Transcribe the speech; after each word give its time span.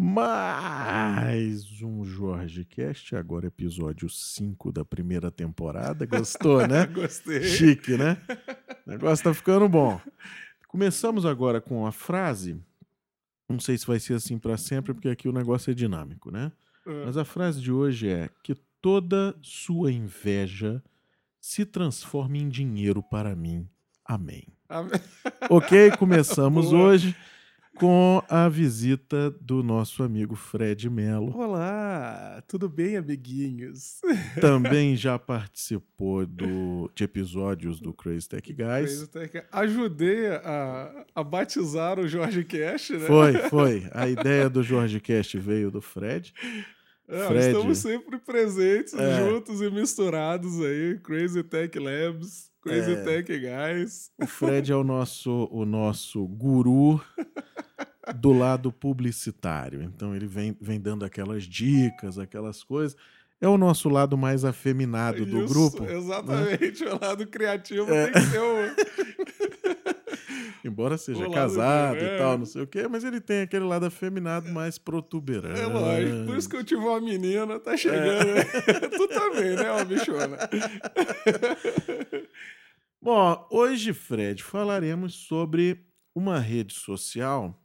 Mais 0.00 1.82
um 1.82 2.04
Jorge 2.04 2.64
Cast, 2.64 3.16
agora 3.16 3.46
episódio 3.48 4.08
5 4.08 4.70
da 4.72 4.84
primeira 4.84 5.30
temporada. 5.30 6.06
Gostou, 6.06 6.66
né? 6.66 6.86
Gostei. 6.94 7.42
Chique, 7.42 7.96
né? 7.96 8.16
O 8.86 8.90
negócio 8.90 9.24
tá 9.24 9.34
ficando 9.34 9.68
bom. 9.68 10.00
Começamos 10.68 11.26
agora 11.26 11.60
com 11.60 11.86
a 11.86 11.92
frase. 11.92 12.60
Não 13.48 13.58
sei 13.58 13.76
se 13.76 13.86
vai 13.86 13.98
ser 13.98 14.14
assim 14.14 14.38
para 14.38 14.56
sempre, 14.56 14.94
porque 14.94 15.08
aqui 15.08 15.28
o 15.28 15.32
negócio 15.32 15.70
é 15.70 15.74
dinâmico, 15.74 16.30
né? 16.30 16.52
Ah, 16.86 17.02
Mas 17.06 17.16
a 17.16 17.24
frase 17.24 17.60
de 17.60 17.72
hoje 17.72 18.08
é 18.08 18.28
que 18.42 18.54
toda 18.80 19.36
sua 19.42 19.90
inveja 19.90 20.82
se 21.48 21.64
transforme 21.64 22.40
em 22.40 22.48
dinheiro 22.50 23.02
para 23.02 23.34
mim. 23.34 23.66
Amém. 24.04 24.46
amém. 24.68 25.00
Ok, 25.48 25.92
começamos 25.92 26.72
Boa. 26.72 26.82
hoje 26.82 27.16
com 27.74 28.22
a 28.28 28.50
visita 28.50 29.30
do 29.30 29.62
nosso 29.62 30.02
amigo 30.02 30.34
Fred 30.34 30.90
Mello. 30.90 31.34
Olá, 31.34 32.42
tudo 32.46 32.68
bem, 32.68 32.98
amiguinhos? 32.98 33.98
Também 34.42 34.94
já 34.94 35.18
participou 35.18 36.26
do, 36.26 36.90
de 36.94 37.04
episódios 37.04 37.80
do 37.80 37.94
Crazy 37.94 38.28
Tech 38.28 38.52
Guys. 38.52 39.06
Crazy 39.06 39.06
Tech. 39.08 39.46
Ajudei 39.50 40.26
a, 40.28 41.06
a 41.14 41.24
batizar 41.24 41.98
o 41.98 42.06
Jorge 42.06 42.44
Cash, 42.44 42.90
né? 42.90 43.06
Foi, 43.06 43.32
foi. 43.48 43.88
A 43.94 44.06
ideia 44.06 44.50
do 44.50 44.62
Jorge 44.62 45.00
Cast 45.00 45.38
veio 45.38 45.70
do 45.70 45.80
Fred. 45.80 46.34
É. 47.08 47.38
Estamos 47.38 47.78
sempre 47.78 48.18
presentes, 48.18 48.92
É. 48.94 49.18
juntos 49.26 49.60
e 49.62 49.70
misturados 49.70 50.60
aí. 50.60 50.98
Crazy 51.02 51.42
Tech 51.42 51.78
Labs, 51.78 52.50
Crazy 52.62 52.92
É. 52.92 52.96
Tech 53.02 53.32
Guys. 53.38 54.10
O 54.20 54.26
Fred 54.26 54.70
é 54.70 54.76
o 54.76 54.84
nosso, 54.84 55.48
o 55.50 55.64
nosso 55.64 56.26
guru 56.26 57.00
do 58.20 58.32
lado 58.32 58.70
publicitário. 58.70 59.82
Então 59.82 60.14
ele 60.14 60.26
vem, 60.26 60.56
vem 60.60 60.78
dando 60.80 61.04
aquelas 61.04 61.44
dicas, 61.44 62.18
aquelas 62.18 62.62
coisas. 62.62 62.96
É 63.40 63.46
o 63.48 63.56
nosso 63.56 63.88
lado 63.88 64.18
mais 64.18 64.44
afeminado 64.44 65.24
do 65.24 65.44
Isso, 65.44 65.54
grupo. 65.54 65.84
né? 65.84 65.94
Exatamente, 65.96 66.84
o 66.84 66.98
lado 67.00 67.24
criativo 67.26 67.88
É. 67.90 68.10
tem 68.10 68.12
que 68.22 68.28
ser 68.28 68.38
o... 68.40 69.77
Embora 70.64 70.98
seja 70.98 71.26
O 71.26 71.32
casado 71.32 71.98
e 71.98 72.04
é. 72.04 72.18
tal, 72.18 72.38
não 72.38 72.46
sei 72.46 72.62
o 72.62 72.66
quê, 72.66 72.88
mas 72.88 73.04
ele 73.04 73.20
tem 73.20 73.42
aquele 73.42 73.64
lado 73.64 73.86
afeminado 73.86 74.50
mais 74.50 74.78
protuberante. 74.78 75.60
É 75.60 75.66
lógico, 75.66 76.26
por 76.26 76.36
isso 76.36 76.48
que 76.48 76.56
eu 76.56 76.64
tive 76.64 76.80
uma 76.80 77.00
menina, 77.00 77.58
tá 77.60 77.76
chegando. 77.76 78.28
É. 78.28 78.44
tu 78.90 79.08
também, 79.08 79.56
né, 79.56 79.70
ó, 79.70 79.84
bichona? 79.84 80.38
Bom, 83.00 83.46
hoje, 83.50 83.92
Fred, 83.92 84.42
falaremos 84.42 85.14
sobre 85.14 85.86
uma 86.14 86.38
rede 86.40 86.74
social 86.74 87.58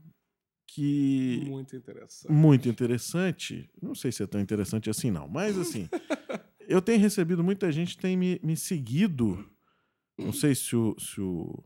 que 0.68 1.44
Muito 1.46 1.76
interessante. 1.76 2.32
muito 2.32 2.70
interessante. 2.70 3.70
Não 3.82 3.94
sei 3.94 4.12
se 4.12 4.24
é 4.24 4.28
tão 4.28 4.42
interessante 4.42 4.90
assim, 4.90 5.12
não. 5.12 5.28
Mas, 5.28 5.58
assim, 5.58 5.88
eu 6.68 6.82
tenho 6.82 7.00
recebido 7.00 7.44
muita 7.44 7.72
gente 7.72 7.98
tem 7.98 8.18
me, 8.18 8.40
me 8.44 8.58
seguido. 8.58 9.48
Não 10.18 10.34
sei 10.34 10.56
se 10.56 10.76
o, 10.76 10.96
se 11.00 11.22
o, 11.22 11.64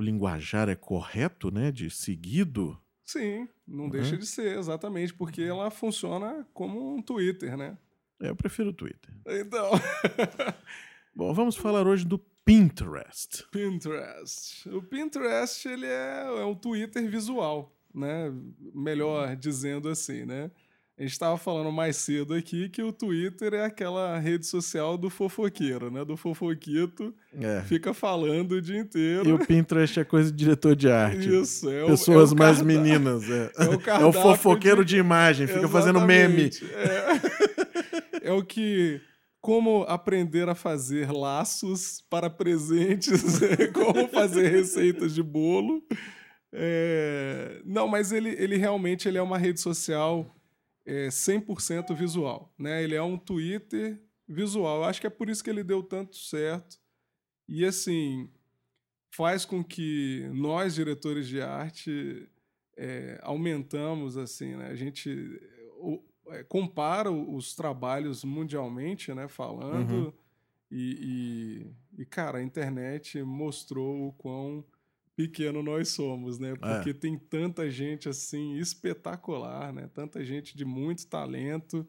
o 0.00 0.02
linguajar 0.02 0.68
é 0.68 0.74
correto, 0.74 1.50
né? 1.50 1.70
De 1.70 1.90
seguido. 1.90 2.80
Sim, 3.04 3.48
não 3.66 3.84
Uhum. 3.84 3.90
deixa 3.90 4.16
de 4.16 4.26
ser, 4.26 4.56
exatamente, 4.58 5.12
porque 5.14 5.42
ela 5.42 5.70
funciona 5.70 6.46
como 6.54 6.94
um 6.96 7.02
Twitter, 7.02 7.56
né? 7.56 7.76
É, 8.22 8.28
eu 8.30 8.36
prefiro 8.36 8.70
o 8.70 8.72
Twitter. 8.72 9.12
Então, 9.26 9.70
Bom, 11.14 11.32
vamos 11.34 11.56
falar 11.56 11.86
hoje 11.86 12.04
do 12.04 12.18
Pinterest. 12.44 13.44
Pinterest. 13.50 14.68
O 14.68 14.82
Pinterest, 14.82 15.66
ele 15.68 15.86
é, 15.86 16.22
é 16.40 16.44
um 16.44 16.54
Twitter 16.54 17.08
visual, 17.10 17.74
né? 17.94 18.32
Melhor 18.74 19.34
dizendo 19.36 19.88
assim, 19.88 20.24
né? 20.24 20.50
A 21.00 21.02
gente 21.02 21.12
estava 21.12 21.38
falando 21.38 21.72
mais 21.72 21.96
cedo 21.96 22.34
aqui 22.34 22.68
que 22.68 22.82
o 22.82 22.92
Twitter 22.92 23.54
é 23.54 23.64
aquela 23.64 24.18
rede 24.18 24.44
social 24.44 24.98
do 24.98 25.08
fofoqueiro, 25.08 25.90
né? 25.90 26.04
Do 26.04 26.14
fofoquito, 26.14 27.14
É. 27.40 27.62
fica 27.62 27.94
falando 27.94 28.52
o 28.52 28.60
dia 28.60 28.76
E 28.76 28.80
inteiro. 28.80 29.34
o 29.34 29.38
Pinterest 29.46 29.98
é 29.98 30.04
coisa 30.04 30.30
de 30.30 30.36
diretor 30.36 30.76
de 30.76 30.90
arte. 30.90 31.26
Isso, 31.40 31.70
é 31.70 31.84
o, 31.84 31.86
Pessoas 31.86 32.32
é 32.32 32.34
o 32.34 32.38
mais 32.38 32.60
meninas. 32.60 33.22
É, 33.30 33.50
é 33.56 33.98
o 33.98 34.02
É 34.02 34.04
o 34.04 34.12
fofoqueiro 34.12 34.84
de- 34.84 34.90
de 34.96 34.98
imagem, 35.00 35.46
fica 35.46 35.66
fazendo 35.68 36.02
meme. 36.02 36.48
Exatamente, 36.50 36.64
É. 38.22 38.28
é 38.28 38.32
o 38.32 38.44
que. 38.44 39.00
Como 39.40 39.84
aprender 39.88 40.50
a 40.50 40.54
fazer 40.54 41.10
laços 41.10 42.04
para 42.10 42.28
presentes, 42.28 43.40
como 43.72 44.06
fazer 44.08 44.50
receitas 44.50 45.14
de 45.14 45.22
bolo. 45.22 45.82
É, 46.52 47.62
Não, 47.64 47.88
mas 47.88 48.12
ele, 48.12 48.28
ele 48.38 48.58
realmente 48.58 49.08
ele 49.08 49.16
é 49.16 49.22
uma 49.22 49.38
rede 49.38 49.60
social 49.60 50.36
é, 50.86 51.08
100% 51.08 51.94
visual. 51.94 52.52
Né? 52.58 52.82
Ele 52.82 52.94
é 52.94 53.02
um 53.02 53.16
Twitter 53.18 54.00
visual. 54.26 54.78
Eu 54.78 54.84
acho 54.84 55.00
que 55.00 55.06
é 55.06 55.10
por 55.10 55.28
isso 55.28 55.42
que 55.44 55.50
ele 55.50 55.62
deu 55.64 55.82
tanto 55.82 56.16
certo. 56.16 56.78
E 57.48 57.64
assim, 57.64 58.30
faz 59.12 59.44
com 59.44 59.62
que 59.64 60.28
nós, 60.32 60.74
diretores 60.74 61.26
de 61.28 61.40
arte, 61.42 62.28
é, 62.76 63.18
aumentamos 63.22 64.16
assim, 64.16 64.54
né? 64.56 64.68
A 64.68 64.74
gente 64.76 65.10
o- 65.78 66.02
é, 66.28 66.44
compara 66.44 67.10
os 67.10 67.54
trabalhos 67.54 68.22
mundialmente, 68.24 69.12
né? 69.12 69.26
Falando 69.26 70.06
Uhum. 70.06 70.12
e, 70.70 71.66
e, 71.96 72.02
e, 72.02 72.06
cara, 72.06 72.38
a 72.38 72.42
internet 72.42 73.20
mostrou 73.22 74.06
o 74.08 74.12
quão 74.12 74.64
pequeno 75.28 75.62
nós 75.62 75.88
somos, 75.90 76.38
né? 76.38 76.54
Porque 76.56 76.94
tem 76.94 77.18
tanta 77.18 77.70
gente 77.70 78.08
assim 78.08 78.54
espetacular, 78.56 79.72
né? 79.72 79.88
Tanta 79.94 80.24
gente 80.24 80.56
de 80.56 80.64
muito 80.64 81.06
talento 81.06 81.86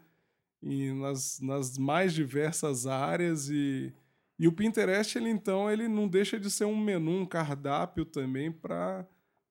e 0.62 0.92
nas, 0.94 1.40
nas 1.40 1.78
mais 1.78 2.14
diversas 2.14 2.86
áreas 2.88 3.50
e 3.50 3.94
e 4.40 4.48
o 4.48 4.52
Pinterest, 4.52 5.16
ele 5.20 5.30
então, 5.30 5.70
ele 5.70 5.88
não 5.88 6.08
deixa 6.08 6.40
de 6.40 6.50
ser 6.50 6.66
um 6.66 6.76
menu, 6.76 7.12
um 7.22 7.26
cardápio 7.28 8.04
também 8.06 8.52
para 8.52 9.08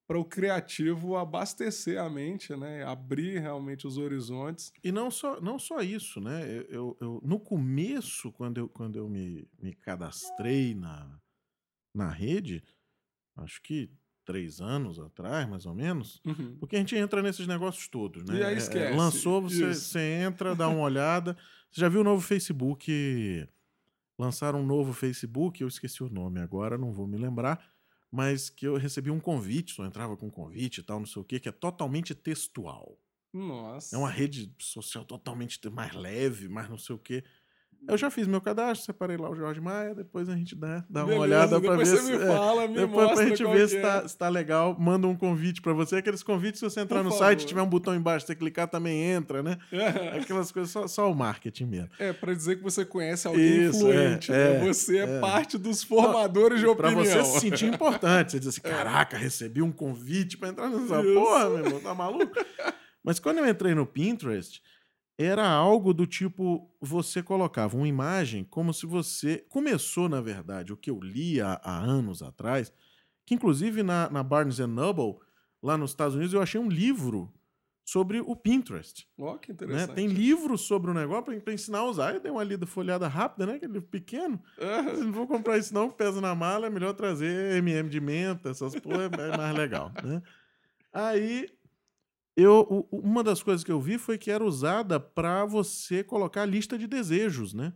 para 0.09 0.19
o 0.19 0.25
criativo 0.25 1.15
abastecer 1.17 1.97
a 2.01 2.11
mente, 2.11 2.57
né? 2.57 2.83
Abrir 2.83 3.39
realmente 3.39 3.87
os 3.87 3.97
horizontes. 3.97 4.73
E 4.83 4.91
não 4.91 5.09
só, 5.09 5.41
não 5.41 5.57
só 5.57 5.79
isso, 5.83 6.21
né? 6.21 6.43
Eu, 6.53 6.67
eu- 6.69 6.97
eu- 7.01 7.21
no 7.25 7.39
começo, 7.39 8.33
quando 8.33 8.59
eu, 8.59 8.69
quando 8.69 8.97
eu 8.97 9.09
me, 9.09 9.47
me 9.63 9.73
cadastrei 9.73 10.75
na, 10.75 11.17
na 11.95 12.11
rede, 12.11 12.61
acho 13.43 13.61
que 13.63 13.91
três 14.25 14.61
anos 14.61 14.99
atrás, 14.99 15.49
mais 15.49 15.67
ou 15.67 15.75
menos, 15.75 16.21
porque 16.59 16.77
a 16.77 16.79
gente 16.79 16.95
entra 16.97 17.23
nesses 17.23 17.47
negócios 17.47 17.89
todos, 17.89 18.25
né? 18.25 18.39
E 18.39 18.45
aí 18.45 18.55
É, 18.55 18.55
é, 18.55 18.57
esquece. 18.57 18.97
lançou, 18.97 19.43
você, 19.43 19.75
você 19.75 20.01
entra, 20.23 20.55
dá 20.55 20.69
uma 20.69 20.83
olhada. 20.83 21.37
Você 21.71 21.81
já 21.81 21.89
viu 21.89 22.01
o 22.01 22.05
novo 22.05 22.21
Facebook? 22.23 23.49
Lançaram 24.19 24.61
um 24.61 24.67
novo 24.67 24.93
Facebook, 24.93 25.63
eu 25.63 25.69
esqueci 25.69 26.03
o 26.03 26.11
nome 26.11 26.41
agora, 26.41 26.77
não 26.77 26.93
vou 26.93 27.07
me 27.07 27.17
lembrar, 27.17 27.65
mas 28.13 28.51
que 28.51 28.67
eu 28.67 28.77
recebi 28.77 29.11
um 29.11 29.19
convite, 29.19 29.73
só 29.73 29.85
entrava 29.87 30.15
com 30.17 30.31
convite 30.31 30.81
e 30.81 30.83
tal, 30.83 30.99
não 30.99 31.07
sei 31.07 31.23
o 31.23 31.25
quê, 31.25 31.41
que 31.41 31.49
é 31.49 31.53
totalmente 31.53 32.15
textual. 32.15 32.99
Nossa. 33.33 33.97
É 33.97 33.99
uma 33.99 34.11
rede 34.11 34.53
social 34.59 35.05
totalmente 35.05 35.59
mais 35.71 35.95
leve, 35.95 36.49
mais 36.49 36.69
não 36.69 36.77
sei 36.77 36.95
o 36.97 36.99
quê. 36.99 37.25
Eu 37.89 37.97
já 37.99 38.11
fiz 38.11 38.27
meu 38.27 38.41
cadastro, 38.41 38.85
separei 38.87 39.17
lá 39.17 39.29
o 39.31 39.35
Jorge 39.35 39.61
Maia, 39.61 39.95
depois 39.95 40.29
a 40.29 40.37
gente 40.37 40.55
dá, 40.55 40.85
dá 40.89 41.05
uma 41.05 41.15
olhada 41.17 41.61
pra 41.61 41.77
ver 41.77 41.85
depois 41.85 41.89
se. 41.89 41.97
você 41.97 42.17
me 42.17 42.23
é, 42.23 42.27
fala, 42.27 42.69
me 42.69 42.75
depois 42.75 43.11
pra 43.11 43.25
gente 43.27 43.43
ver 43.45 43.63
que 43.63 43.69
se 43.69 43.77
é. 43.79 43.81
tá, 43.81 44.07
se 44.09 44.17
tá 44.17 44.29
legal, 44.29 44.77
manda 44.79 45.07
um 45.09 45.17
convite 45.17 45.61
pra 45.61 45.73
você. 45.73 45.97
Aqueles 45.97 46.23
convites, 46.23 46.61
se 46.61 46.65
você 46.65 46.81
entrar 46.81 46.99
Por 46.99 47.05
no 47.05 47.11
favor. 47.11 47.25
site, 47.25 47.47
tiver 47.47 47.63
um 47.63 47.67
botão 47.67 47.95
embaixo, 47.95 48.27
você 48.27 48.35
clicar, 48.35 48.69
também 48.69 49.03
entra, 49.03 49.43
né? 49.43 49.59
Aquelas 50.21 50.53
coisas, 50.53 50.71
só, 50.71 50.87
só 50.87 51.11
o 51.11 51.15
marketing 51.15 51.65
mesmo. 51.67 51.89
É, 51.99 52.13
para 52.13 52.35
dizer 52.35 52.57
que 52.57 52.63
você 52.63 52.85
conhece 52.85 53.27
alguém 53.27 53.65
Isso, 53.67 53.79
influente. 53.79 54.31
é, 54.31 54.35
né? 54.35 54.57
é, 54.57 54.67
Você 54.73 54.99
é, 54.99 55.17
é. 55.17 55.21
parte 55.21 55.59
dos 55.59 55.83
formadores 55.83 56.61
de 56.61 56.67
Pra 56.77 56.91
opinião. 56.91 57.05
você 57.05 57.25
se 57.25 57.41
sentir 57.41 57.67
importante. 57.75 58.33
Você 58.33 58.39
diz 58.39 58.49
assim, 58.49 58.61
caraca, 58.61 59.17
recebi 59.17 59.63
um 59.63 59.73
convite 59.73 60.37
pra 60.39 60.51
entrar 60.51 60.69
nessa 60.69 61.01
Isso. 61.01 61.15
porra, 61.15 61.49
meu 61.51 61.65
irmão, 61.65 61.81
tá 61.81 61.95
maluco? 61.95 62.33
Mas 63.03 63.19
quando 63.19 63.39
eu 63.39 63.49
entrei 63.49 63.75
no 63.75 63.87
Pinterest, 63.87 64.61
era 65.23 65.47
algo 65.49 65.93
do 65.93 66.07
tipo, 66.07 66.71
você 66.81 67.23
colocava 67.23 67.77
uma 67.77 67.87
imagem 67.87 68.45
como 68.45 68.73
se 68.73 68.87
você... 68.87 69.45
Começou, 69.49 70.09
na 70.09 70.21
verdade, 70.21 70.73
o 70.73 70.77
que 70.77 70.91
eu 70.91 70.99
li 70.99 71.41
há, 71.41 71.61
há 71.63 71.79
anos 71.79 72.23
atrás, 72.23 72.73
que 73.27 73.35
inclusive 73.35 73.83
na, 73.83 74.09
na 74.09 74.23
Barnes 74.23 74.59
Noble, 74.59 75.19
lá 75.63 75.77
nos 75.77 75.91
Estados 75.91 76.15
Unidos, 76.15 76.33
eu 76.33 76.41
achei 76.41 76.61
um 76.61 76.69
livro 76.69 77.33
sobre 77.85 78.21
o 78.21 78.37
Pinterest. 78.37 79.07
Ó, 79.19 79.37
que 79.37 79.51
né? 79.51 79.55
interessante. 79.55 79.95
Tem 79.95 80.07
livros 80.07 80.63
sobre 80.63 80.91
o 80.91 80.95
negócio 80.95 81.41
pra 81.41 81.53
ensinar 81.53 81.81
a 81.81 81.85
usar. 81.85 82.15
Eu 82.15 82.21
dei 82.21 82.31
uma 82.31 82.45
lida 82.45 82.65
folhada 82.65 83.09
rápida, 83.09 83.47
né? 83.47 83.55
Aquele 83.55 83.73
livro 83.73 83.89
pequeno. 83.89 84.41
Não 85.03 85.13
vou 85.13 85.27
comprar 85.27 85.59
isso 85.59 85.75
não, 85.75 85.91
pesa 85.91 86.21
na 86.21 86.35
mala, 86.35 86.69
é 86.69 86.71
melhor 86.71 86.95
trazer 86.95 87.57
MM 87.57 87.89
de 87.89 88.01
menta, 88.01 88.51
essas 88.51 88.75
porra, 88.77 89.05
é 89.05 89.37
mais 89.37 89.57
legal, 89.57 89.93
né? 90.05 90.23
Aí, 90.93 91.49
eu, 92.37 92.89
uma 92.91 93.23
das 93.23 93.43
coisas 93.43 93.63
que 93.65 93.73
eu 93.73 93.81
vi 93.81 93.99
foi 93.99 94.17
que 94.19 94.31
era 94.31 94.45
usada 94.45 94.99
para 94.99 95.45
você 95.45 96.03
colocar 96.03 96.43
a 96.43 96.47
lista 96.47 96.79
de 96.79 96.87
desejos, 96.87 97.53
né? 97.53 97.73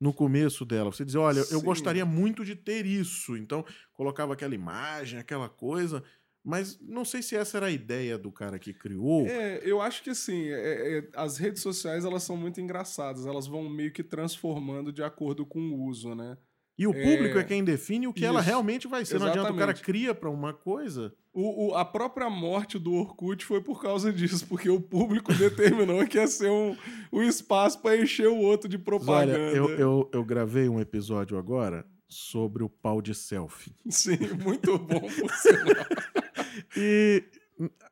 no 0.00 0.12
começo 0.12 0.64
dela. 0.66 0.92
Você 0.92 1.04
dizia, 1.04 1.20
olha, 1.20 1.38
eu 1.38 1.60
Sim. 1.60 1.64
gostaria 1.64 2.04
muito 2.04 2.44
de 2.44 2.54
ter 2.54 2.84
isso. 2.84 3.36
Então, 3.36 3.64
colocava 3.94 4.34
aquela 4.34 4.54
imagem, 4.54 5.18
aquela 5.18 5.48
coisa. 5.48 6.02
Mas 6.44 6.78
não 6.78 7.06
sei 7.06 7.22
se 7.22 7.34
essa 7.34 7.56
era 7.56 7.66
a 7.66 7.70
ideia 7.70 8.18
do 8.18 8.30
cara 8.30 8.58
que 8.58 8.74
criou. 8.74 9.26
É, 9.26 9.62
eu 9.64 9.80
acho 9.80 10.02
que 10.02 10.10
assim, 10.10 10.48
é- 10.48 10.98
é- 10.98 11.08
as 11.14 11.38
redes 11.38 11.62
sociais 11.62 12.04
elas 12.04 12.22
são 12.22 12.36
muito 12.36 12.60
engraçadas, 12.60 13.24
elas 13.24 13.46
vão 13.46 13.66
meio 13.70 13.90
que 13.92 14.04
transformando 14.04 14.92
de 14.92 15.02
acordo 15.02 15.46
com 15.46 15.58
o 15.58 15.84
uso, 15.86 16.14
né? 16.14 16.36
E 16.76 16.86
o 16.88 16.92
público 16.92 17.38
é, 17.38 17.44
quem 17.44 17.62
define 17.62 18.08
o 18.08 18.12
que 18.12 18.24
ela 18.24 18.40
Isso. 18.40 18.48
realmente 18.48 18.88
vai 18.88 19.04
ser. 19.04 19.20
Não 19.20 19.28
adianta 19.28 19.52
o 19.52 19.56
cara 19.56 19.70
Exatamente. 19.72 19.82
cria 19.84 20.14
pra 20.14 20.28
uma 20.28 20.52
coisa. 20.52 21.12
O, 21.32 21.68
o- 21.70 21.74
a 21.76 21.84
própria 21.84 22.28
morte 22.28 22.78
do 22.80 22.92
Orkut 22.94 23.44
foi 23.44 23.60
por 23.60 23.80
causa 23.80 24.12
disso, 24.12 24.44
porque 24.48 24.68
o 24.68 24.80
público 24.80 25.32
determinou 25.34 26.04
que 26.06 26.18
ia 26.18 26.26
ser 26.26 26.50
um, 26.50 26.76
um 27.12 27.22
espaço 27.22 27.80
para 27.80 27.96
encher 27.96 28.26
o 28.28 28.38
outro 28.38 28.68
de 28.68 28.76
propaganda. 28.78 29.32
Olha, 29.34 29.56
eu, 29.56 29.70
eu, 29.70 30.10
eu 30.12 30.24
gravei 30.24 30.68
um 30.68 30.80
episódio 30.80 31.38
agora 31.38 31.86
sobre 32.08 32.62
o 32.64 32.68
pau 32.68 33.00
de 33.00 33.14
selfie. 33.14 33.74
Sim, 33.88 34.18
muito 34.42 34.76
bom, 34.78 35.00
por 35.00 35.30
sinal. 35.32 35.86
E 36.76 37.22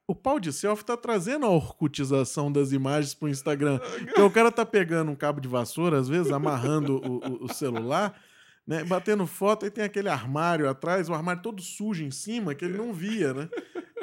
o 0.08 0.14
pau 0.14 0.38
de 0.40 0.52
selfie 0.52 0.84
tá 0.84 0.96
trazendo 0.96 1.46
a 1.46 1.50
orcutização 1.50 2.50
das 2.50 2.73
imagens 2.73 3.14
pro 3.14 3.29
Instagram. 3.29 3.79
Porque 4.06 4.20
o 4.20 4.31
cara 4.31 4.50
tá 4.50 4.67
pegando 4.67 5.11
um 5.11 5.14
cabo 5.17 5.40
de 5.40 5.49
vassoura, 5.49 5.99
às 5.99 6.08
vezes, 6.08 6.32
amarrando 6.32 6.96
o, 6.96 7.17
o- 7.19 7.44
o 7.44 7.52
celular, 7.55 8.20
né? 8.67 8.85
Batendo 8.85 9.26
foto, 9.26 9.64
aí 9.64 9.70
tem 9.70 9.85
aquele 9.85 10.09
armário 10.09 10.69
atrás, 10.69 11.09
o 11.09 11.14
armário 11.14 11.43
todo 11.43 11.61
sujo 11.61 12.05
em 12.05 12.11
cima, 12.11 12.55
que 12.55 12.64
ele 12.64 12.76
não 12.76 12.93
via, 12.93 13.32
né? 13.35 13.49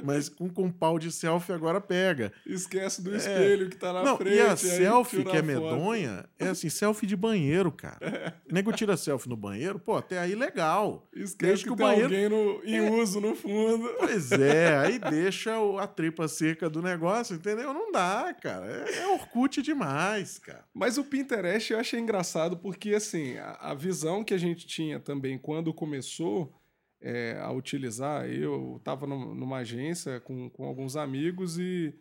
Mas 0.04 0.30
com, 0.30 0.50
com 0.50 0.72
pau 0.72 0.98
de 1.00 1.12
selfie 1.12 1.52
agora 1.54 1.80
pega. 1.82 2.32
Esquece 2.46 3.02
do 3.02 3.16
espelho 3.16 3.70
que 3.70 3.76
tá 3.78 3.92
na 3.94 4.02
É. 4.02 4.04
não, 4.04 4.18
frente. 4.18 4.36
e 4.36 4.40
a 4.42 4.56
selfie 4.56 5.24
que 5.24 5.36
é 5.38 5.42
medonha 5.42 6.26
é 6.38 6.48
assim, 6.50 6.70
selfie 6.70 7.06
de 7.08 7.16
banheiro, 7.16 7.72
cara. 7.72 8.36
O 8.50 8.54
nego 8.54 8.72
tira 8.72 8.96
selfie 8.98 9.30
no 9.30 9.36
banheiro, 9.38 9.80
pô, 9.80 9.96
até 9.98 10.20
aí 10.20 10.36
legal. 10.36 11.08
Esquece 11.14 11.38
Desde 11.38 11.64
que, 11.66 11.70
que 11.70 11.74
o 11.74 11.78
tem 11.78 11.86
banheiro- 11.86 12.06
alguém 12.14 12.30
no, 12.30 12.62
em 12.66 12.78
É. 12.78 12.92
uso 12.92 13.20
no 13.20 13.36
fundo. 13.36 13.90
Pois 14.00 14.32
é, 14.32 14.78
aí 14.78 15.00
deixa 15.00 15.52
a 15.80 15.88
tripa 15.88 16.28
seca 16.28 16.70
do 16.70 16.82
negócio, 16.82 17.36
entendeu? 17.36 17.74
Não 17.74 17.92
dá, 17.92 18.34
cara. 18.42 18.66
É, 18.90 19.00
é 19.00 19.08
Orkut 19.10 19.62
demais, 19.62 20.38
cara. 20.40 20.64
Mas 20.74 20.98
o 20.98 21.04
Pinterest 21.04 21.72
eu 21.74 21.80
achei 21.80 22.00
engraçado 22.00 22.58
porque, 22.58 22.94
assim, 22.94 23.38
a, 23.38 23.58
a 23.62 23.74
visão 23.74 24.24
que 24.24 24.34
a 24.34 24.38
gente 24.38 24.66
tinha 24.68 25.00
também 25.00 25.38
quando 25.38 25.74
começou 25.74 26.54
é, 27.02 27.38
a 27.42 27.52
utilizar, 27.52 28.28
eu 28.30 28.76
estava 28.78 29.08
numa 29.08 29.58
agência 29.58 30.20
com, 30.20 30.50
com 30.50 30.66
alguns 30.66 30.96
amigos 30.96 31.58
e 31.58 31.94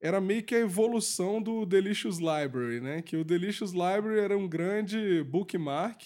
era 0.00 0.20
meio 0.20 0.42
que 0.42 0.54
a 0.54 0.60
evolução 0.60 1.42
do 1.42 1.66
Delicious 1.66 2.18
Library, 2.18 2.80
né? 2.80 3.02
Que 3.02 3.16
o 3.16 3.24
Delicious 3.24 3.72
Library 3.72 4.20
era 4.20 4.38
um 4.38 4.48
grande 4.48 5.22
bookmark, 5.24 6.02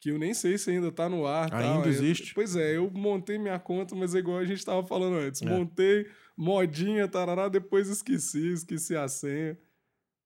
que 0.00 0.10
eu 0.10 0.18
nem 0.18 0.32
sei 0.32 0.56
se 0.56 0.70
ainda 0.70 0.88
está 0.88 1.08
no 1.08 1.26
ar. 1.26 1.50
tal. 1.50 1.58
Ainda 1.60 1.88
Eu- 1.88 1.92
existe? 1.92 2.32
pois 2.32 2.54
é, 2.54 2.76
eu 2.76 2.88
montei 2.90 3.36
minha 3.38 3.58
conta, 3.58 3.94
mas 3.96 4.14
é 4.14 4.18
igual 4.18 4.38
a 4.38 4.44
gente 4.44 4.58
estava 4.58 4.86
falando 4.86 5.16
antes. 5.16 5.42
É. 5.42 5.46
Montei 5.46 6.06
modinha, 6.36 7.08
tarará, 7.08 7.48
depois 7.48 7.88
esqueci, 7.88 8.52
esqueci 8.52 8.94
a 8.94 9.08
senha. 9.08 9.58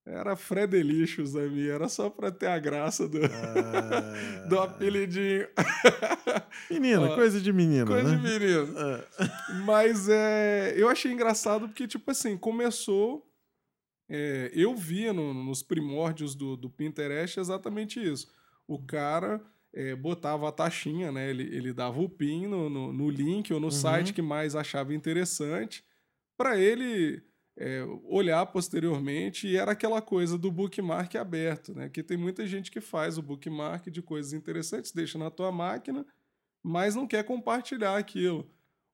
Era 0.05 0.35
Fredelicious 0.35 1.35
minha, 1.35 1.73
era 1.75 1.89
só 1.89 2.11
pra 2.11 2.33
ter 2.33 2.47
a 2.49 2.59
graça 2.59 3.09
do, 3.09 3.19
Ah, 3.25 4.47
do 4.49 4.59
apelidinho. 4.59 5.47
Menina, 6.71 7.03
Ó, 7.03 7.15
coisa 7.15 7.41
de 7.41 7.53
menina, 7.53 7.87
Coisa 7.87 8.11
né? 8.11 8.17
de 8.17 8.23
menino. 8.23 8.75
Ah, 8.79 9.55
Mas 9.65 10.09
é, 10.09 10.75
eu 10.77 10.89
achei 10.89 11.13
engraçado 11.13 11.69
porque, 11.69 11.87
tipo 11.87 12.11
assim, 12.11 12.37
começou. 12.37 13.25
é, 14.11 14.51
eu 14.55 14.75
via 14.75 15.13
no- 15.13 15.33
nos 15.33 15.63
primórdios 15.63 16.35
do, 16.35 16.57
do 16.57 16.69
Pinterest 16.69 17.39
exatamente 17.39 18.01
isso. 18.03 18.27
O 18.67 18.85
cara 18.85 19.41
é, 19.73 19.95
botava 19.95 20.49
a 20.49 20.53
taxinha, 20.53 21.11
né? 21.13 21.31
Ele, 21.31 21.45
ele 21.45 21.73
dava 21.73 22.01
o 22.01 22.09
PIN 22.09 22.47
no, 22.49 22.69
no, 22.69 22.93
no 22.93 23.09
link 23.09 23.53
ou 23.55 23.61
no 23.61 23.67
Uhum. 23.67 23.71
site 23.71 24.13
que 24.13 24.21
mais 24.21 24.55
achava 24.57 24.93
interessante 24.95 25.85
para 26.37 26.59
ele 26.59 27.23
é, 27.57 27.85
olhar 28.05 28.45
posteriormente 28.47 29.47
e 29.47 29.57
era 29.57 29.73
aquela 29.73 30.01
coisa 30.01 30.39
do 30.39 30.51
bookmark 30.51 31.15
aberto, 31.17 31.75
né? 31.75 31.89
Que 31.89 32.03
tem 32.03 32.17
muita 32.17 32.47
gente 32.47 32.71
que 32.71 32.81
faz 32.81 33.19
o 33.19 33.23
bookmark 33.23 33.89
de 33.91 34.01
coisas 34.03 34.33
interessantes, 34.33 34.93
deixa 34.93 35.19
na 35.19 35.31
tua 35.31 35.53
máquina, 35.53 36.07
mas 36.63 36.95
não 36.95 37.07
quer 37.07 37.25
compartilhar 37.25 37.97
aquilo. 37.99 38.49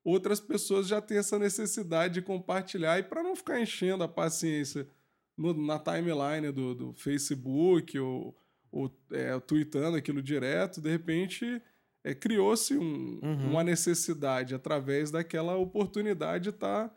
Outras 0.04 0.40
pessoas 0.40 0.88
já 0.88 1.00
têm 1.00 1.18
essa 1.18 1.38
necessidade 1.38 2.14
de 2.14 2.22
compartilhar 2.22 2.98
e 2.98 3.02
para 3.02 3.22
não 3.22 3.36
ficar 3.36 3.60
enchendo 3.60 4.02
a 4.02 4.08
paciência 4.08 4.88
no- 5.36 5.54
na 5.54 5.78
timeline 5.78 6.50
do, 6.50 6.74
do 6.74 6.92
Facebook 6.94 7.96
ou, 7.98 8.36
ou 8.72 8.90
é, 9.12 9.38
tweetando 9.40 9.96
aquilo 9.96 10.20
direto, 10.22 10.80
de 10.80 10.90
repente 10.90 11.62
é, 12.02 12.14
criou-se 12.14 12.76
um- 12.76 13.20
Uhum. 13.22 13.50
uma 13.50 13.62
necessidade 13.62 14.54
através 14.54 15.10
daquela 15.10 15.56
oportunidade 15.56 16.44
de 16.44 16.50
estar 16.50 16.92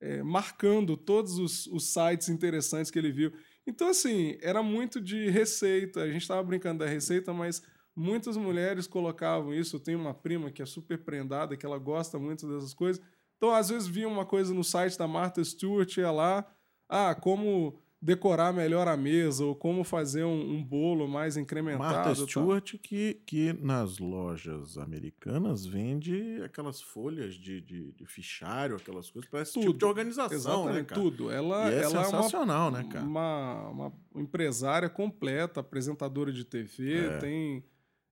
é, 0.00 0.22
marcando 0.22 0.96
todos 0.96 1.38
os, 1.38 1.66
os 1.66 1.92
sites 1.92 2.28
interessantes 2.28 2.90
que 2.90 2.98
ele 2.98 3.12
viu. 3.12 3.32
Então, 3.66 3.88
assim, 3.88 4.38
era 4.40 4.62
muito 4.62 5.00
de 5.00 5.28
receita. 5.28 6.00
A 6.02 6.10
gente 6.10 6.22
estava 6.22 6.42
brincando 6.42 6.80
da 6.80 6.90
receita, 6.90 7.32
mas 7.32 7.62
muitas 7.94 8.36
mulheres 8.36 8.86
colocavam 8.86 9.52
isso. 9.52 9.76
Eu 9.76 9.80
tenho 9.80 9.98
uma 9.98 10.14
prima 10.14 10.50
que 10.50 10.62
é 10.62 10.66
super 10.66 10.98
prendada, 10.98 11.56
que 11.56 11.66
ela 11.66 11.78
gosta 11.78 12.18
muito 12.18 12.48
dessas 12.48 12.72
coisas. 12.72 13.02
Então, 13.36 13.54
às 13.54 13.68
vezes, 13.68 13.86
via 13.86 14.08
uma 14.08 14.26
coisa 14.26 14.52
no 14.52 14.64
site 14.64 14.98
da 14.98 15.06
Martha 15.06 15.42
Stewart, 15.44 15.96
ia 15.96 16.10
lá, 16.10 16.44
ah, 16.88 17.14
como 17.14 17.80
decorar 18.02 18.52
melhor 18.52 18.88
a 18.88 18.96
mesa, 18.96 19.44
ou 19.44 19.54
como 19.54 19.84
fazer 19.84 20.24
um, 20.24 20.54
um 20.54 20.64
bolo 20.64 21.06
mais 21.06 21.36
incrementado. 21.36 21.82
Martha 21.84 22.14
tal. 22.14 22.26
Stewart, 22.26 22.74
que, 22.82 23.20
que 23.26 23.52
nas 23.52 23.98
lojas 23.98 24.78
americanas 24.78 25.66
vende 25.66 26.40
aquelas 26.42 26.80
folhas 26.80 27.34
de, 27.34 27.60
de, 27.60 27.92
de 27.92 28.06
fichário, 28.06 28.76
aquelas 28.76 29.10
coisas, 29.10 29.30
parece 29.30 29.52
tipo 29.52 29.66
Tudo. 29.66 29.78
de 29.78 29.84
organização, 29.84 30.34
Exatamente, 30.36 30.74
né, 30.74 30.84
cara? 30.84 31.00
tudo. 31.00 31.30
Ela, 31.30 31.70
E 31.70 31.74
é 31.74 31.82
ela 31.82 31.84
é 31.84 31.88
uma 31.98 32.04
sensacional, 32.04 32.70
né, 32.70 32.84
cara? 32.90 33.04
Uma, 33.04 33.68
uma 33.68 33.92
empresária 34.14 34.88
completa, 34.88 35.60
apresentadora 35.60 36.32
de 36.32 36.44
TV, 36.44 37.06
É. 37.06 37.18
tem 37.18 37.62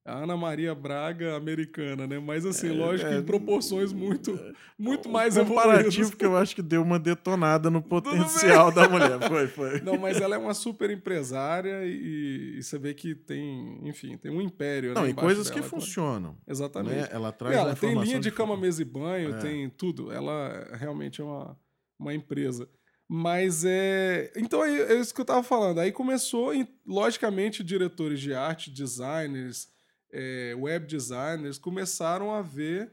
a 0.08 0.22
Ana 0.22 0.36
Maria 0.36 0.74
Braga 0.74 1.36
americana, 1.36 2.06
né? 2.06 2.18
Mas 2.18 2.46
assim, 2.46 2.68
É, 2.68 2.72
lógico, 2.72 3.10
é, 3.10 3.18
em 3.18 3.22
proporções 3.22 3.92
muito, 3.92 4.38
muito 4.78 5.08
Um 5.08 5.12
mais 5.12 5.36
comparativo 5.36 6.16
que 6.16 6.24
eu 6.24 6.36
acho 6.36 6.54
que 6.54 6.62
deu 6.62 6.82
uma 6.82 6.98
detonada 6.98 7.70
no 7.70 7.82
potencial 7.82 8.72
da 8.72 8.88
mulher. 8.88 9.18
Foi, 9.28 9.46
foi. 9.48 9.80
Não, 9.82 9.98
mas 9.98 10.20
ela 10.20 10.34
é 10.34 10.38
uma 10.38 10.54
super 10.54 10.90
empresária 10.90 11.84
e, 11.84 12.56
e 12.58 12.62
você 12.62 12.78
vê 12.78 12.94
que 12.94 13.14
tem, 13.14 13.80
enfim, 13.86 14.16
tem 14.16 14.30
um 14.30 14.40
império, 14.40 14.94
Não, 14.94 15.02
né? 15.02 15.10
e 15.10 15.14
coisas 15.14 15.48
que 15.50 15.56
dela, 15.56 15.68
claro. 15.68 15.84
funcionam. 15.84 16.36
Exatamente. 16.46 16.96
Né? 16.96 17.08
Ela 17.12 17.30
traz 17.30 17.56
ela 17.56 17.72
a 17.72 17.76
tem 17.76 17.94
linha 18.00 18.18
de 18.18 18.30
cama, 18.30 18.56
mesa 18.56 18.80
e 18.80 18.84
banho, 18.84 19.34
É. 19.34 19.38
tem 19.38 19.68
tudo. 19.68 20.10
Ela 20.10 20.68
realmente 20.72 21.20
é 21.20 21.24
uma, 21.24 21.56
uma 21.98 22.14
empresa. 22.14 22.68
Mas 23.10 23.64
é. 23.64 24.30
Então 24.36 24.62
é, 24.62 24.92
é 24.92 25.00
isso 25.00 25.14
que 25.14 25.20
eu 25.20 25.24
tava 25.24 25.42
falando. 25.42 25.80
Aí 25.80 25.90
começou, 25.90 26.54
e, 26.54 26.68
logicamente, 26.86 27.64
diretores 27.64 28.20
de 28.20 28.34
arte, 28.34 28.70
designers, 28.70 29.68
é, 30.12 30.54
web 30.56 30.86
designers 30.86 31.58
começaram 31.58 32.32
a 32.32 32.42
ver 32.42 32.90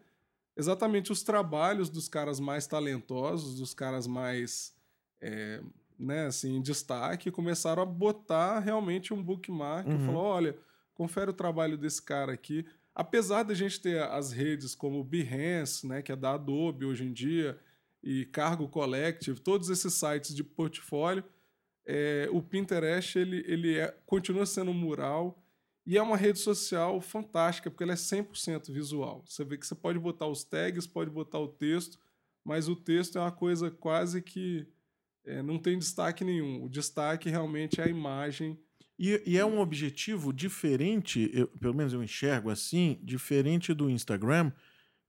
exatamente 0.58 1.12
os 1.12 1.24
trabalhos 1.24 1.90
dos 1.90 2.08
caras 2.08 2.40
mais 2.40 2.66
talentosos, 2.68 3.60
dos 3.60 3.74
caras 3.74 4.08
mais. 4.08 4.74
é, 5.22 5.62
né, 5.98 6.26
assim, 6.26 6.58
em 6.58 6.62
destaque, 6.62 7.30
e 7.30 7.32
começaram 7.32 7.82
a 7.82 7.86
botar 7.86 8.60
realmente 8.60 9.14
um 9.14 9.24
bookmark. 9.24 9.88
Uhum. 9.88 10.06
Falou: 10.06 10.24
olha, 10.24 10.58
confere 10.94 11.30
o 11.30 11.34
trabalho 11.34 11.78
desse 11.78 12.02
cara 12.02 12.34
aqui. 12.34 12.66
Apesar 12.94 13.44
da 13.44 13.54
gente 13.54 13.80
ter 13.80 14.02
as 14.02 14.32
redes 14.34 14.76
como 14.76 15.00
o 15.00 15.04
Behance, 15.06 15.88
né, 15.88 16.02
que 16.02 16.12
é 16.12 16.16
da 16.16 16.34
Adobe 16.34 16.86
hoje 16.86 17.06
em 17.06 17.14
dia, 17.14 17.58
e 18.04 18.26
Cargo 18.26 18.68
Collective, 18.68 19.40
todos 19.40 19.70
esses 19.70 19.94
sites 19.94 20.36
de 20.36 20.44
portfólio, 20.44 21.24
é, 21.86 22.28
o 22.32 22.42
Pinterest 22.42 23.18
ele, 23.18 23.44
ele 23.48 23.78
é- 23.78 23.96
continua 24.06 24.46
sendo 24.46 24.72
um 24.72 24.74
mural 24.74 25.42
e 25.86 25.98
é 25.98 26.02
uma 26.02 26.18
rede 26.18 26.40
social 26.40 27.00
fantástica, 27.00 27.70
porque 27.70 27.84
ela 27.84 27.94
é 27.94 27.96
100% 27.96 28.72
visual. 28.72 29.24
Você 29.28 29.44
vê 29.44 29.58
que 29.58 29.66
você 29.68 29.76
pode 29.76 30.00
botar 30.00 30.28
os 30.28 30.44
tags, 30.44 30.88
pode 30.88 31.10
botar 31.12 31.40
o 31.40 31.48
texto, 31.48 32.00
mas 32.44 32.68
o 32.68 32.76
texto 32.76 33.18
é 33.18 33.22
uma 33.22 33.32
coisa 33.32 33.70
quase 33.70 34.22
que 34.22 34.68
é, 35.26 35.42
não 35.42 35.58
tem 35.58 35.78
destaque 35.78 36.24
nenhum. 36.24 36.64
O 36.64 36.70
destaque 36.70 37.30
realmente 37.30 37.82
é 37.82 37.86
a 37.86 37.90
imagem. 37.90 38.60
E, 38.98 39.22
e 39.26 39.38
é 39.38 39.46
um 39.46 39.60
objetivo 39.60 40.32
diferente, 40.32 41.30
eu- 41.34 41.48
pelo 41.48 41.74
menos 41.74 41.94
eu 41.94 42.04
enxergo 42.04 42.50
assim, 42.50 43.00
diferente 43.04 43.74
do 43.74 43.90
Instagram, 43.90 44.52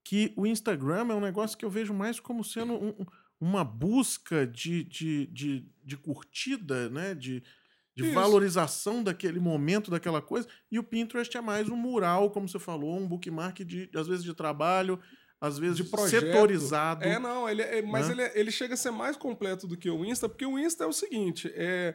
que 0.02 0.32
o 0.36 0.46
Instagram 0.46 1.08
é 1.10 1.14
um 1.14 1.20
negócio 1.20 1.56
que 1.56 1.64
eu 1.64 1.70
vejo 1.70 1.92
mais 1.94 2.18
como 2.18 2.42
sendo 2.44 2.72
um- 2.74 2.88
um- 3.00 3.06
uma 3.38 3.62
busca 3.64 4.46
de, 4.46 4.82
de, 4.84 5.26
de, 5.26 5.68
de 5.84 5.96
curtida, 5.96 6.88
né? 6.88 7.14
De, 7.14 7.42
de 7.96 8.04
Isso. 8.04 8.14
valorização 8.14 9.02
daquele 9.02 9.40
momento, 9.40 9.90
daquela 9.90 10.20
coisa. 10.20 10.46
E 10.70 10.78
o 10.78 10.82
Pinterest 10.84 11.34
é 11.36 11.40
mais 11.40 11.68
um 11.70 11.76
mural, 11.76 12.30
como 12.30 12.46
você 12.48 12.58
falou, 12.58 12.96
um 12.98 13.08
bookmark 13.08 13.60
de, 13.64 13.88
às 13.94 14.06
vezes, 14.06 14.22
de 14.22 14.34
trabalho, 14.34 15.00
às 15.40 15.58
vezes 15.58 15.76
De 15.78 15.84
projeto. 15.84 16.26
setorizado. 16.26 17.04
É, 17.04 17.18
não, 17.18 17.48
ele 17.48 17.62
é- 17.62 17.80
mas 17.82 18.06
Né? 18.08 18.12
ele, 18.12 18.22
é- 18.22 18.32
ele 18.38 18.50
chega 18.50 18.74
a 18.74 18.76
ser 18.76 18.90
mais 18.90 19.16
completo 19.16 19.66
do 19.66 19.76
que 19.76 19.88
o 19.90 20.04
Insta, 20.04 20.28
porque 20.28 20.44
o 20.44 20.58
Insta 20.58 20.84
é 20.84 20.86
o 20.86 20.92
seguinte: 20.92 21.50
é, 21.54 21.94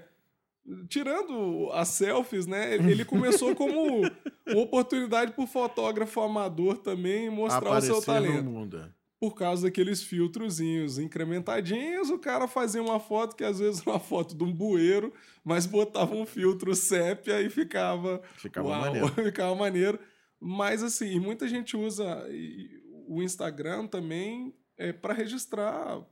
tirando 0.90 1.70
as 1.74 1.90
selfies, 1.90 2.46
né? 2.48 2.74
Ele 2.76 3.04
começou 3.06 3.56
como 3.56 4.02
uma 4.48 4.62
oportunidade 4.62 5.32
para 5.34 5.44
o 5.44 5.48
fotógrafo 5.48 6.20
amador 6.22 6.78
também 6.78 7.30
mostrar 7.30 7.60
Aparecer 7.60 7.92
o 7.92 7.96
seu 7.96 8.06
talento. 8.06 8.44
no 8.44 8.52
mundo. 8.52 8.94
Por 9.22 9.36
causa 9.36 9.68
daqueles 9.68 10.02
filtrozinhos 10.02 10.98
incrementadinhos, 10.98 12.10
o 12.10 12.18
cara 12.18 12.48
fazia 12.48 12.82
uma 12.82 13.00
foto 13.00 13.36
que 13.36 13.44
às 13.44 13.60
vezes 13.60 13.80
era 13.82 13.92
uma 13.92 14.00
foto 14.00 14.36
de 14.36 14.44
um 14.44 14.52
bueiro, 14.52 15.14
mas 15.44 15.68
botava 15.68 16.16
um 16.16 16.26
filtro 16.26 16.74
sépia 16.74 17.40
e 17.40 17.48
ficava 17.48 18.20
Ficava 18.36 18.70
Uau, 18.70 18.82
maneiro. 18.82 19.08
ficava 19.24 19.54
maneiro. 19.54 20.00
Mas 20.40 20.82
assim, 20.82 21.06
e 21.12 21.20
muita 21.20 21.48
gente 21.48 21.78
usa 21.78 22.28
o 23.08 23.22
Instagram 23.22 23.86
também 23.86 24.56
é, 24.76 24.92
para 24.92 25.14
registrar 25.14 26.04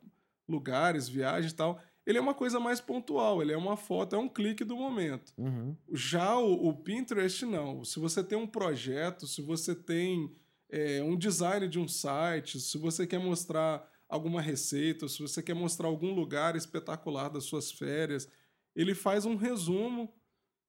lugares, 0.47 1.09
viagens 1.09 1.51
e 1.51 1.55
tal. 1.55 1.81
Ele 2.05 2.19
é 2.19 2.21
uma 2.21 2.35
coisa 2.35 2.59
mais 2.59 2.79
pontual, 2.79 3.41
ele 3.41 3.53
é 3.53 3.57
uma 3.57 3.75
foto, 3.75 4.15
é 4.15 4.19
um 4.19 4.29
clique 4.29 4.63
do 4.63 4.75
momento. 4.75 5.33
Uhum. 5.35 5.75
Já 5.91 6.37
o, 6.37 6.67
o 6.67 6.75
Pinterest, 6.75 7.43
não. 7.43 7.83
Se 7.83 7.99
você 7.99 8.23
tem 8.23 8.37
um 8.37 8.45
projeto, 8.45 9.25
se 9.25 9.41
você 9.41 9.73
tem 9.73 10.31
é, 10.69 11.01
um 11.03 11.17
design 11.17 11.67
de 11.67 11.79
um 11.79 11.87
site, 11.87 12.59
se 12.59 12.77
você 12.77 13.07
quer 13.07 13.19
mostrar 13.19 13.89
alguma 14.07 14.41
receita, 14.41 15.07
se 15.07 15.19
você 15.21 15.41
quer 15.41 15.53
mostrar 15.53 15.87
algum 15.87 16.13
lugar 16.13 16.55
espetacular 16.55 17.29
das 17.29 17.45
suas 17.45 17.71
férias, 17.71 18.29
ele 18.75 18.95
faz 18.95 19.25
um 19.25 19.35
resumo 19.35 20.13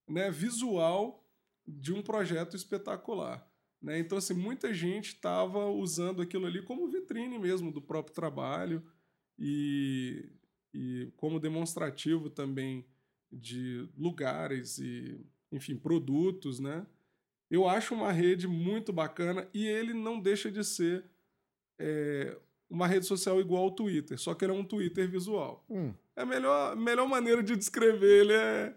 né, 0.08 0.30
visual 0.30 1.26
de 1.66 1.92
um 1.92 2.02
projeto 2.02 2.56
espetacular. 2.56 3.46
Né? 3.80 3.98
Então, 3.98 4.18
assim, 4.18 4.34
muita 4.34 4.74
gente 4.74 5.14
estava 5.14 5.66
usando 5.68 6.20
aquilo 6.20 6.46
ali 6.46 6.62
como 6.62 6.88
vitrine 6.88 7.38
mesmo 7.38 7.72
do 7.72 7.80
próprio 7.80 8.14
trabalho 8.14 8.84
e, 9.38 10.30
e 10.74 11.12
como 11.16 11.40
demonstrativo 11.40 12.28
também 12.28 12.86
de 13.32 13.88
lugares 13.96 14.78
e, 14.78 15.24
enfim, 15.52 15.76
produtos, 15.76 16.58
né? 16.58 16.84
Eu 17.50 17.68
acho 17.68 17.94
uma 17.94 18.12
rede 18.12 18.46
muito 18.46 18.92
bacana 18.92 19.48
e 19.52 19.66
ele 19.66 19.92
não 19.92 20.20
deixa 20.20 20.50
de 20.50 20.62
ser 20.64 21.04
é, 21.78 22.36
uma 22.68 22.86
rede 22.86 23.06
social 23.06 23.40
igual 23.40 23.64
ao 23.64 23.70
Twitter, 23.72 24.18
só 24.18 24.34
que 24.34 24.44
ele 24.44 24.52
é 24.52 24.54
um 24.54 24.64
Twitter 24.64 25.08
visual. 25.10 25.64
Hum. 25.68 25.92
É 26.14 26.22
a 26.22 26.26
melhor, 26.26 26.76
melhor 26.76 27.08
maneira 27.08 27.42
de 27.42 27.56
descrever 27.56 28.20
ele 28.20 28.32
é. 28.32 28.74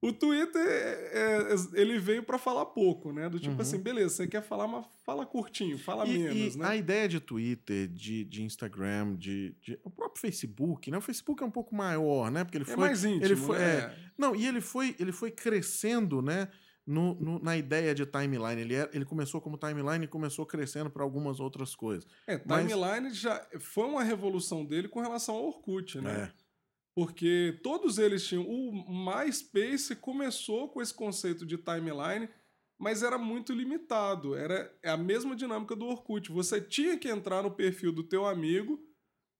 O 0.00 0.12
Twitter, 0.12 0.60
é- 0.60 1.50
é- 1.54 1.80
ele 1.80 1.98
veio 1.98 2.22
para 2.22 2.36
falar 2.36 2.66
pouco, 2.66 3.10
né? 3.10 3.26
Do 3.28 3.38
tipo 3.40 3.54
Uhum. 3.54 3.60
assim, 3.62 3.78
beleza, 3.78 4.10
você 4.16 4.26
quer 4.26 4.42
falar, 4.42 4.68
mas 4.68 4.84
fala 5.02 5.24
curtinho, 5.24 5.78
fala 5.78 6.06
E, 6.06 6.18
menos, 6.18 6.54
e 6.54 6.58
né? 6.58 6.66
a 6.68 6.76
ideia 6.76 7.08
de 7.08 7.18
Twitter, 7.20 7.88
de, 7.88 8.22
de 8.24 8.42
Instagram, 8.42 9.16
de, 9.16 9.54
de- 9.62 9.78
O 9.82 9.88
próprio 9.90 10.20
Facebook, 10.20 10.90
né? 10.90 10.98
O 10.98 11.00
Facebook 11.00 11.42
é 11.42 11.46
um 11.46 11.50
pouco 11.50 11.74
maior, 11.74 12.30
né? 12.30 12.44
Porque 12.44 12.58
ele 12.58 12.64
é 12.64 12.74
foi. 12.74 12.76
mais 12.76 13.02
íntimo, 13.02 13.24
ele 13.24 13.36
foi, 13.36 13.58
né? 13.58 13.64
é, 13.78 13.96
Não, 14.16 14.36
e 14.36 14.46
ele 14.46 14.60
foi, 14.60 14.94
ele 15.00 15.10
foi 15.10 15.30
crescendo, 15.30 16.20
né? 16.20 16.48
No, 16.86 17.14
no- 17.14 17.38
na 17.38 17.56
ideia 17.56 17.94
de 17.94 18.04
timeline. 18.04 18.60
Ele, 18.60 18.74
era- 18.74 18.90
ele 18.92 19.04
começou 19.06 19.40
como 19.40 19.56
timeline 19.56 20.04
e 20.04 20.08
começou 20.08 20.44
crescendo 20.44 20.90
para 20.90 21.02
algumas 21.02 21.40
outras 21.40 21.74
coisas. 21.74 22.06
É, 22.26 22.38
Mas- 22.44 22.66
timeline 22.68 23.10
já 23.14 23.42
foi 23.58 23.84
uma 23.86 24.02
revolução 24.02 24.64
dele 24.66 24.86
com 24.88 25.00
relação 25.00 25.34
ao 25.34 25.46
Orkut, 25.46 25.98
né? 26.00 26.30
É. 26.38 26.44
Porque 26.94 27.58
todos 27.62 27.98
eles 27.98 28.26
tinham. 28.26 28.44
O 28.46 28.70
MySpace 29.06 29.96
começou 29.96 30.68
com 30.68 30.80
esse 30.82 30.92
conceito 30.94 31.44
de 31.46 31.56
timeline, 31.56 32.28
mas 32.78 33.02
era 33.02 33.16
muito 33.18 33.52
limitado. 33.52 34.34
Era 34.36 34.70
a 34.84 34.96
mesma 34.96 35.34
dinâmica 35.34 35.74
do 35.74 35.86
Orkut. 35.86 36.30
Você 36.30 36.60
tinha 36.60 36.98
que 36.98 37.08
entrar 37.08 37.42
no 37.42 37.50
perfil 37.50 37.92
do 37.92 38.04
teu 38.04 38.26
amigo 38.26 38.78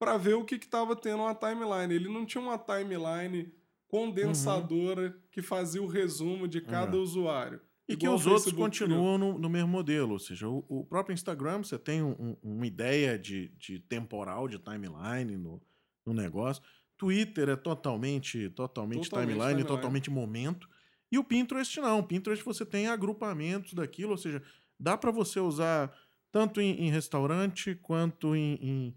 para 0.01 0.17
ver 0.17 0.35
o 0.35 0.45
que 0.45 0.57
estava 0.57 0.97
tendo 0.97 1.25
na 1.25 1.35
timeline. 1.35 1.95
Ele 1.95 2.09
não 2.09 2.25
tinha 2.27 2.43
uma 2.43 2.59
timeline 2.59 3.53
condensadora 3.95 5.17
que 5.31 5.43
fazia 5.43 5.83
o 5.83 5.87
resumo 5.87 6.47
de 6.49 6.61
cada 6.61 6.97
É. 6.97 7.01
usuário. 7.01 7.61
E 7.87 7.97
que 7.97 8.09
os 8.09 8.27
outros 8.27 8.53
continuam 8.55 9.19
no, 9.19 9.39
no 9.39 9.49
mesmo 9.51 9.69
modelo. 9.69 10.13
Ou 10.13 10.19
seja, 10.19 10.49
o, 10.49 10.65
o 10.69 10.85
próprio 10.85 11.13
Instagram, 11.13 11.59
você 11.63 11.79
tem 11.79 12.03
um- 12.03 12.17
um- 12.19 12.37
uma 12.43 12.67
ideia 12.67 13.19
de, 13.19 13.49
de 13.59 13.79
temporal, 13.79 14.49
de 14.49 14.59
timeline 14.59 15.37
no, 15.37 15.61
no 16.07 16.15
negócio. 16.15 16.63
Twitter 16.97 17.51
é 17.51 17.57
totalmente, 17.57 18.49
totalmente, 18.51 19.11
Totalmente 19.11 19.11
timeline, 19.11 19.39
timeline. 19.59 19.65
totalmente 19.69 20.11
momento. 20.11 20.67
E 21.13 21.19
o 21.19 21.25
Pinterest 21.25 21.79
não. 21.81 21.99
O 21.99 22.03
Pinterest 22.03 22.43
você 22.43 22.65
tem 22.65 22.87
agrupamentos 22.89 23.75
daquilo, 23.75 24.13
ou 24.13 24.17
seja, 24.17 24.43
dá 24.81 24.97
para 24.97 25.11
você 25.11 25.39
usar 25.39 25.93
tanto 26.33 26.61
em, 26.63 26.87
em 26.87 26.91
restaurante 26.91 27.75
quanto 27.83 28.35
em, 28.35 28.55
em, 28.63 28.95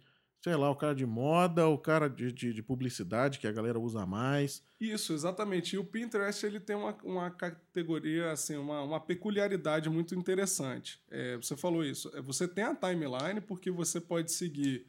sei 0.47 0.55
lá, 0.55 0.71
o 0.71 0.75
cara 0.77 0.95
de 0.95 1.05
moda, 1.05 1.67
o 1.67 1.77
cara 1.77 2.09
de, 2.09 2.31
de, 2.31 2.53
de 2.53 2.63
publicidade, 2.63 3.37
que 3.37 3.45
a 3.45 3.51
galera 3.51 3.77
usa 3.77 4.05
mais. 4.05 4.63
Isso, 4.79 5.11
exatamente. 5.11 5.75
E 5.75 5.77
o 5.77 5.83
Pinterest 5.83 6.45
ele 6.45 6.57
tem 6.57 6.73
uma, 6.73 6.95
uma 7.03 7.29
categoria, 7.29 8.31
assim, 8.31 8.55
uma, 8.55 8.81
uma 8.81 8.97
peculiaridade 8.97 9.89
muito 9.89 10.15
interessante. 10.15 11.01
É, 11.11 11.35
você 11.35 11.57
falou 11.57 11.83
isso. 11.83 12.09
É, 12.15 12.21
Você 12.21 12.47
tem 12.47 12.63
a 12.63 12.73
timeline 12.73 13.41
porque 13.41 13.69
você 13.69 13.99
pode 13.99 14.31
seguir 14.31 14.87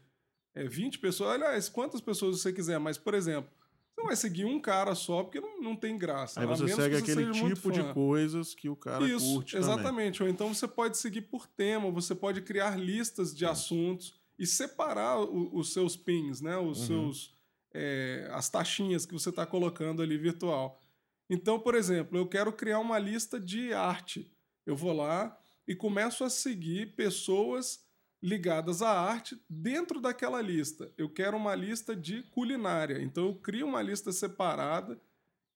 é, 0.55 0.63
20 0.63 1.01
pessoas. 1.01 1.31
Aliás, 1.31 1.69
quantas 1.69 2.01
pessoas 2.01 2.41
você 2.41 2.53
quiser, 2.53 2.79
mas, 2.79 2.97
por 2.97 3.15
exemplo, 3.15 3.51
você 3.91 4.01
não 4.01 4.07
vai 4.07 4.17
seguir 4.17 4.45
um 4.45 4.61
cara 4.61 4.95
só 4.95 5.25
porque 5.25 5.41
não, 5.41 5.61
não 5.61 5.75
tem 5.75 5.99
graça. 5.99 6.39
Aí 6.39 6.47
você 6.47 6.69
segue 6.69 7.01
você 7.01 7.13
aquele 7.13 7.33
tipo 7.33 7.73
de 7.73 7.83
coisas 7.93 8.55
que 8.55 8.69
o 8.69 8.77
cara 8.77 9.05
Isso, 9.05 9.35
curte 9.35 9.57
também. 9.57 9.69
exatamente. 9.73 10.23
Ou 10.23 10.29
então 10.29 10.55
você 10.55 10.69
pode 10.69 10.97
seguir 10.99 11.23
por 11.23 11.49
tema, 11.49 11.91
você 11.91 12.15
pode 12.15 12.43
criar 12.43 12.79
listas 12.79 13.35
de 13.35 13.45
assuntos 13.45 14.18
e 14.39 14.47
separar 14.47 15.21
o- 15.21 15.55
os 15.57 15.73
seus 15.73 15.97
pins, 15.97 16.41
né? 16.41 16.57
Os 16.57 16.81
Uhum. 16.81 16.87
seus 16.87 17.39
é, 17.75 18.27
as 18.33 18.49
taxinhas 18.49 19.05
que 19.05 19.13
você 19.13 19.29
está 19.29 19.45
colocando 19.45 20.01
ali 20.01 20.17
virtual. 20.17 20.81
Então, 21.29 21.61
por 21.61 21.75
exemplo, 21.75 22.17
eu 22.17 22.27
quero 22.27 22.51
criar 22.51 22.79
uma 22.79 22.99
lista 22.99 23.39
de 23.39 23.75
arte. 23.75 24.33
Eu 24.65 24.75
vou 24.75 24.93
lá 24.95 25.39
e 25.67 25.75
começo 25.75 26.25
a 26.25 26.31
seguir 26.31 26.95
pessoas 26.97 27.85
ligadas 28.23 28.81
à 28.81 28.89
arte 28.99 29.39
dentro 29.49 30.01
daquela 30.01 30.41
lista. 30.41 30.91
Eu 30.97 31.11
quero 31.11 31.37
uma 31.37 31.55
lista 31.55 31.95
de 31.95 32.23
culinária. 32.31 33.03
Então 33.03 33.27
eu 33.27 33.35
crio 33.35 33.67
uma 33.67 33.83
lista 33.83 34.11
separada. 34.13 34.99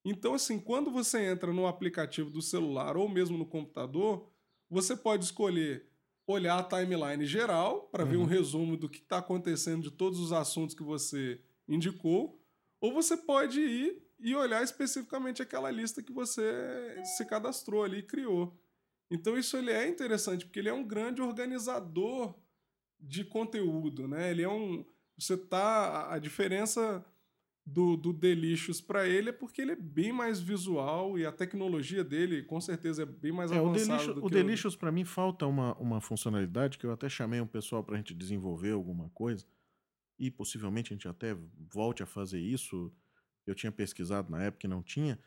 Então, 0.04 0.34
assim, 0.34 0.58
quando 0.60 0.90
você 0.90 1.24
entra 1.24 1.50
no 1.52 1.66
aplicativo 1.66 2.28
do 2.28 2.42
celular 2.42 2.96
ou 2.96 3.08
mesmo 3.08 3.38
no 3.38 3.46
computador, 3.46 4.28
você 4.68 4.94
pode 4.94 5.24
escolher 5.24 5.88
olhar 6.32 6.58
a 6.58 6.62
timeline 6.62 7.24
geral 7.24 7.82
para 7.92 8.04
ver 8.04 8.16
um 8.16 8.20
Uhum. 8.22 8.26
resumo 8.26 8.76
do 8.76 8.88
que 8.88 8.98
está 8.98 9.18
acontecendo 9.18 9.82
de 9.82 9.90
todos 9.90 10.18
os 10.18 10.32
assuntos 10.32 10.74
que 10.74 10.82
você 10.82 11.40
indicou, 11.68 12.40
ou 12.80 12.92
você 12.92 13.16
pode 13.16 13.60
ir 13.60 14.02
e 14.18 14.34
olhar 14.34 14.62
especificamente 14.62 15.42
aquela 15.42 15.70
lista 15.70 16.02
que 16.02 16.12
você 16.12 16.42
se 17.16 17.24
cadastrou 17.26 17.82
ali 17.84 17.98
e 17.98 18.02
criou. 18.02 18.56
Então 19.10 19.36
isso 19.38 19.56
ele 19.56 19.70
é 19.70 19.86
interessante 19.88 20.44
porque 20.46 20.58
ele 20.58 20.68
é 20.68 20.72
um 20.72 20.84
grande 20.84 21.20
organizador 21.22 22.34
de 22.98 23.24
conteúdo, 23.24 24.08
né? 24.08 24.30
Ele 24.30 24.42
é 24.42 24.48
um 24.48 24.84
você 25.18 25.36
tá 25.36 26.12
a 26.12 26.18
diferença 26.18 27.04
do, 27.64 27.96
do 27.96 28.12
Delicious 28.12 28.80
para 28.80 29.06
ele 29.06 29.28
é 29.30 29.32
porque 29.32 29.62
ele 29.62 29.72
é 29.72 29.76
bem 29.76 30.12
mais 30.12 30.40
visual 30.40 31.16
e 31.18 31.24
a 31.24 31.30
tecnologia 31.30 32.02
dele 32.02 32.42
com 32.42 32.60
certeza 32.60 33.02
é 33.02 33.06
bem 33.06 33.30
mais 33.32 33.52
É, 33.52 33.60
o 33.60 33.68
avançada 33.68 34.18
o 34.20 34.26
que 34.28 34.34
Delicious 34.34 34.74
para 34.74 34.90
mim 34.90 35.04
falta 35.04 35.46
uma, 35.46 35.74
uma 35.78 36.00
funcionalidade 36.00 36.76
que 36.76 36.84
eu 36.84 36.90
até 36.92 37.08
chamei 37.08 37.40
um 37.40 37.46
pessoal 37.46 37.84
para 37.84 37.94
a 37.94 37.98
gente 37.98 38.14
desenvolver 38.14 38.72
alguma 38.72 39.08
coisa 39.10 39.46
e 40.18 40.30
possivelmente 40.30 40.92
a 40.92 40.96
gente 40.96 41.06
até 41.08 41.36
volte 41.72 42.02
a 42.02 42.06
fazer 42.06 42.40
isso. 42.40 42.92
Eu 43.46 43.54
tinha 43.54 43.72
pesquisado 43.72 44.30
na 44.30 44.42
época 44.42 44.66
e 44.66 44.70
não 44.70 44.82
tinha, 44.82 45.18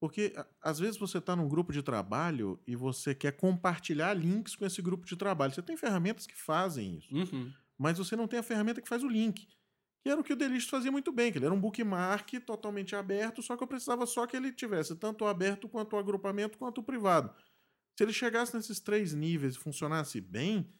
porque 0.00 0.32
às 0.62 0.78
vezes 0.78 0.96
você 0.98 1.18
está 1.18 1.34
num 1.36 1.48
grupo 1.48 1.72
de 1.72 1.82
trabalho 1.82 2.58
e 2.66 2.74
você 2.76 3.14
quer 3.14 3.32
compartilhar 3.32 4.14
links 4.14 4.54
com 4.56 4.64
esse 4.64 4.80
grupo 4.80 5.06
de 5.06 5.16
trabalho. 5.16 5.52
Você 5.54 5.62
tem 5.62 5.76
ferramentas 5.76 6.26
que 6.26 6.36
fazem 6.36 6.96
isso, 6.98 7.14
Uhum. 7.14 7.52
mas 7.78 7.98
você 7.98 8.14
não 8.16 8.26
tem 8.28 8.38
a 8.38 8.42
ferramenta 8.42 8.80
que 8.80 8.88
faz 8.88 9.02
o 9.02 9.08
link. 9.08 9.46
Era 10.10 10.20
o 10.20 10.24
que 10.24 10.32
o 10.32 10.36
Delicious 10.36 10.70
fazia 10.70 10.90
muito 10.90 11.12
bem, 11.12 11.30
que 11.30 11.38
ele 11.38 11.44
era 11.44 11.54
um 11.54 11.60
bookmark 11.60 12.32
totalmente 12.46 12.96
aberto, 12.96 13.42
só 13.42 13.56
que 13.56 13.62
eu 13.62 13.66
precisava 13.66 14.06
só 14.06 14.26
que 14.26 14.36
ele 14.36 14.52
tivesse 14.52 14.96
tanto 14.96 15.24
o 15.24 15.28
aberto 15.28 15.68
quanto 15.68 15.94
o 15.94 15.98
agrupamento 15.98 16.56
quanto 16.56 16.80
o 16.80 16.84
privado. 16.84 17.34
Se 17.96 18.04
ele 18.04 18.12
chegasse 18.12 18.54
nesses 18.54 18.80
três 18.80 19.12
níveis 19.12 19.54
e 19.54 19.58
funcionasse 19.58 20.20
bem, 20.20 20.72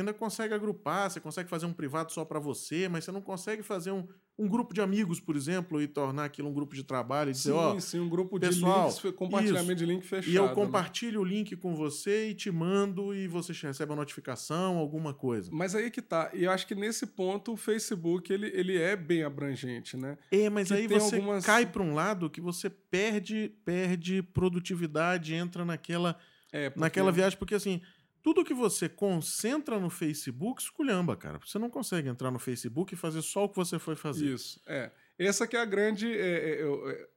ainda 0.00 0.12
consegue 0.14 0.52
agrupar, 0.54 1.10
você 1.10 1.20
consegue 1.20 1.48
fazer 1.48 1.66
um 1.66 1.72
privado 1.72 2.12
só 2.12 2.24
para 2.24 2.38
você, 2.38 2.88
mas 2.88 3.04
você 3.04 3.12
não 3.12 3.20
consegue 3.20 3.62
fazer 3.62 3.90
um, 3.90 4.06
um 4.38 4.46
grupo 4.48 4.72
de 4.72 4.80
amigos, 4.80 5.18
por 5.20 5.34
exemplo, 5.36 5.80
e 5.82 5.88
tornar 5.88 6.24
aquilo 6.24 6.48
um 6.48 6.52
grupo 6.52 6.74
de 6.74 6.84
trabalho 6.84 7.30
e 7.30 7.32
dizer, 7.32 7.50
Sim, 7.52 7.56
ó, 7.56 7.80
sim, 7.80 7.98
um 8.00 8.08
grupo 8.08 8.38
de 8.38 8.46
pessoal, 8.48 8.88
links, 8.88 9.12
compartilhamento 9.16 9.74
de 9.76 9.86
link 9.86 10.06
fechado. 10.06 10.30
e 10.32 10.36
eu 10.36 10.46
né? 10.46 10.54
compartilho 10.54 11.20
o 11.20 11.24
link 11.24 11.56
com 11.56 11.74
você 11.74 12.30
e 12.30 12.34
te 12.34 12.50
mando 12.50 13.14
e 13.14 13.26
você 13.28 13.52
recebe 13.52 13.92
a 13.92 13.96
notificação, 13.96 14.76
alguma 14.78 15.12
coisa. 15.12 15.50
Mas 15.52 15.74
aí 15.74 15.90
que 15.90 16.00
tá. 16.02 16.30
E 16.32 16.44
eu 16.44 16.50
acho 16.50 16.66
que 16.66 16.74
nesse 16.74 17.06
ponto 17.06 17.52
o 17.52 17.56
Facebook 17.56 18.32
ele, 18.32 18.46
ele 18.54 18.76
é 18.80 18.94
bem 18.94 19.22
abrangente, 19.24 19.96
né? 19.96 20.16
É, 20.30 20.48
mas 20.48 20.68
que 20.68 20.74
aí 20.74 20.86
você 20.86 21.16
algumas- 21.16 21.44
cai 21.44 21.66
para 21.66 21.82
um 21.82 21.94
lado 21.94 22.30
que 22.30 22.40
você 22.40 22.70
perde, 22.70 23.52
perde 23.64 24.22
produtividade, 24.22 25.34
entra 25.34 25.64
naquela, 25.64 26.16
É, 26.52 26.70
porque- 26.70 26.80
naquela 26.80 27.12
viagem, 27.12 27.38
porque 27.38 27.54
assim, 27.54 27.80
tudo 28.22 28.44
que 28.44 28.54
você 28.54 28.88
concentra 28.88 29.78
no 29.78 29.88
Facebook, 29.90 30.60
esculhamba, 30.62 31.16
cara. 31.16 31.38
Você 31.44 31.58
não 31.58 31.70
consegue 31.70 32.08
entrar 32.08 32.30
no 32.30 32.38
Facebook 32.38 32.94
e 32.94 32.96
fazer 32.96 33.22
só 33.22 33.44
o 33.44 33.48
que 33.48 33.56
você 33.56 33.78
foi 33.78 33.96
fazer. 33.96 34.26
Isso, 34.34 34.60
é. 34.66 34.90
Essa 35.18 35.46
que 35.46 35.56
é 35.56 35.60
a 35.60 35.64
grande. 35.64 36.06
é, 36.12 36.50
é, 36.50 36.62
eu- 36.62 36.88
é, 36.90 37.08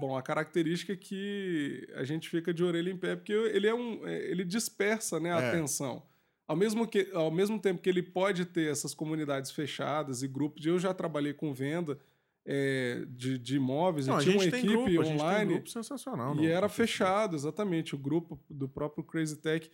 Bom, 0.00 0.16
a 0.16 0.22
característica 0.22 0.94
é 0.94 0.96
que 0.96 1.86
a 1.94 2.02
gente 2.04 2.26
fica 2.30 2.52
de 2.54 2.64
orelha 2.64 2.88
em 2.90 2.96
pé, 2.96 3.14
porque 3.14 3.32
ele 3.32 3.66
é 3.66 3.74
um. 3.74 4.06
é, 4.06 4.30
ele 4.30 4.42
dispersa 4.44 5.20
né, 5.20 5.30
a 5.32 5.40
É. 5.40 5.48
atenção. 5.50 6.02
Ao 6.48 6.56
mesmo, 6.56 6.86
que, 6.86 7.10
ao 7.12 7.30
mesmo 7.30 7.58
tempo 7.60 7.80
que 7.82 7.88
ele 7.90 8.02
pode 8.02 8.44
ter 8.46 8.70
essas 8.70 8.94
comunidades 8.94 9.50
fechadas 9.50 10.22
e 10.22 10.28
grupos, 10.28 10.64
eu 10.64 10.78
já 10.78 10.94
trabalhei 10.94 11.32
com 11.34 11.52
venda 11.52 11.98
é, 12.44 13.04
de, 13.08 13.38
de 13.38 13.56
imóveis, 13.56 14.06
Não, 14.06 14.18
e 14.18 14.24
tinha 14.24 14.36
uma 14.36 14.44
equipe 14.44 14.66
grupo, 14.66 14.86
a 14.86 14.90
gente 14.90 15.04
tem 15.04 15.14
online 15.14 15.52
grupo 15.54 15.70
sensacional. 15.70 16.36
e 16.40 16.46
era 16.46 16.68
fechado, 16.68 17.36
exatamente, 17.36 17.94
o 17.94 17.98
grupo 17.98 18.40
do 18.50 18.68
próprio 18.68 19.04
Crazy 19.04 19.36
Tech. 19.36 19.70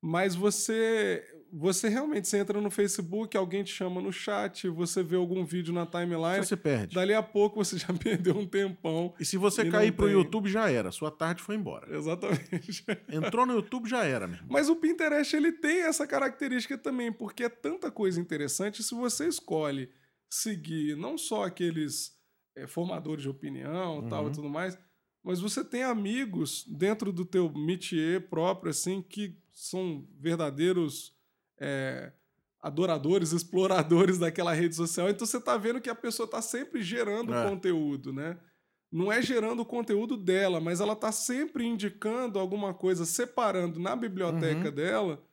Mas 0.00 0.34
você, 0.34 1.24
você 1.52 1.88
realmente 1.88 2.28
você 2.28 2.38
entra 2.38 2.60
no 2.60 2.70
Facebook, 2.70 3.36
alguém 3.36 3.64
te 3.64 3.72
chama 3.72 4.00
no 4.00 4.12
chat, 4.12 4.68
você 4.68 5.02
vê 5.02 5.16
algum 5.16 5.44
vídeo 5.44 5.74
na 5.74 5.84
timeline, 5.86 6.44
Você 6.44 6.56
perde. 6.56 6.94
dali 6.94 7.12
a 7.12 7.22
pouco 7.22 7.56
você 7.64 7.76
já 7.76 7.88
perdeu 7.98 8.36
um 8.36 8.46
tempão. 8.46 9.12
E 9.18 9.24
se 9.24 9.36
você 9.36 9.62
E 9.62 9.70
cair 9.70 9.90
pro 9.92 10.06
tem. 10.06 10.14
YouTube, 10.14 10.48
já 10.48 10.70
era. 10.70 10.92
Sua 10.92 11.10
tarde 11.10 11.42
foi 11.42 11.56
embora. 11.56 11.96
Exatamente. 11.96 12.84
Entrou 13.10 13.44
no 13.44 13.54
YouTube, 13.54 13.88
já 13.88 14.04
era, 14.04 14.26
meu 14.28 14.36
irmão. 14.36 14.50
Mas 14.52 14.68
o 14.68 14.76
Pinterest 14.76 15.34
ele 15.34 15.50
tem 15.52 15.80
essa 15.82 16.06
característica 16.06 16.78
também, 16.78 17.10
porque 17.12 17.42
é 17.44 17.48
tanta 17.48 17.90
coisa 17.90 18.20
interessante. 18.20 18.82
Se 18.84 18.94
você 18.94 19.26
escolhe 19.26 19.90
seguir 20.30 20.96
não 20.96 21.18
só 21.18 21.44
aqueles 21.44 22.12
eh, 22.56 22.66
formadores 22.66 23.22
de 23.22 23.28
opinião 23.28 24.06
tal 24.08 24.24
Uhum. 24.24 24.30
e 24.30 24.32
tudo 24.32 24.48
mais, 24.48 24.78
mas 25.24 25.40
você 25.40 25.64
tem 25.64 25.82
amigos 25.82 26.64
dentro 26.68 27.12
do 27.12 27.24
teu 27.24 27.52
métier 27.52 28.28
próprio, 28.28 28.70
assim, 28.70 29.02
que 29.02 29.36
são 29.60 30.06
verdadeiros 30.18 31.12
eh, 31.58 32.12
adoradores, 32.60 33.32
exploradores 33.34 34.18
daquela 34.18 34.52
rede 34.52 34.74
social. 34.76 35.08
Então 35.10 35.26
você 35.26 35.40
tá 35.40 35.56
vendo 35.56 35.80
que 35.80 35.90
a 35.90 35.94
pessoa 35.94 36.28
tá 36.28 36.40
sempre 36.40 36.82
gerando 36.82 37.32
É. 37.34 37.42
conteúdo, 37.48 38.12
né? 38.12 38.38
Não 38.90 39.12
é 39.12 39.20
gerando 39.20 39.60
o 39.60 39.66
conteúdo 39.66 40.16
dela, 40.16 40.60
mas 40.60 40.80
ela 40.80 40.96
tá 40.96 41.12
sempre 41.12 41.64
indicando 41.64 42.38
alguma 42.38 42.72
coisa, 42.72 43.04
separando 43.04 43.78
na 43.78 43.94
biblioteca 43.94 44.68
Uhum. 44.68 44.74
dela 44.74 45.24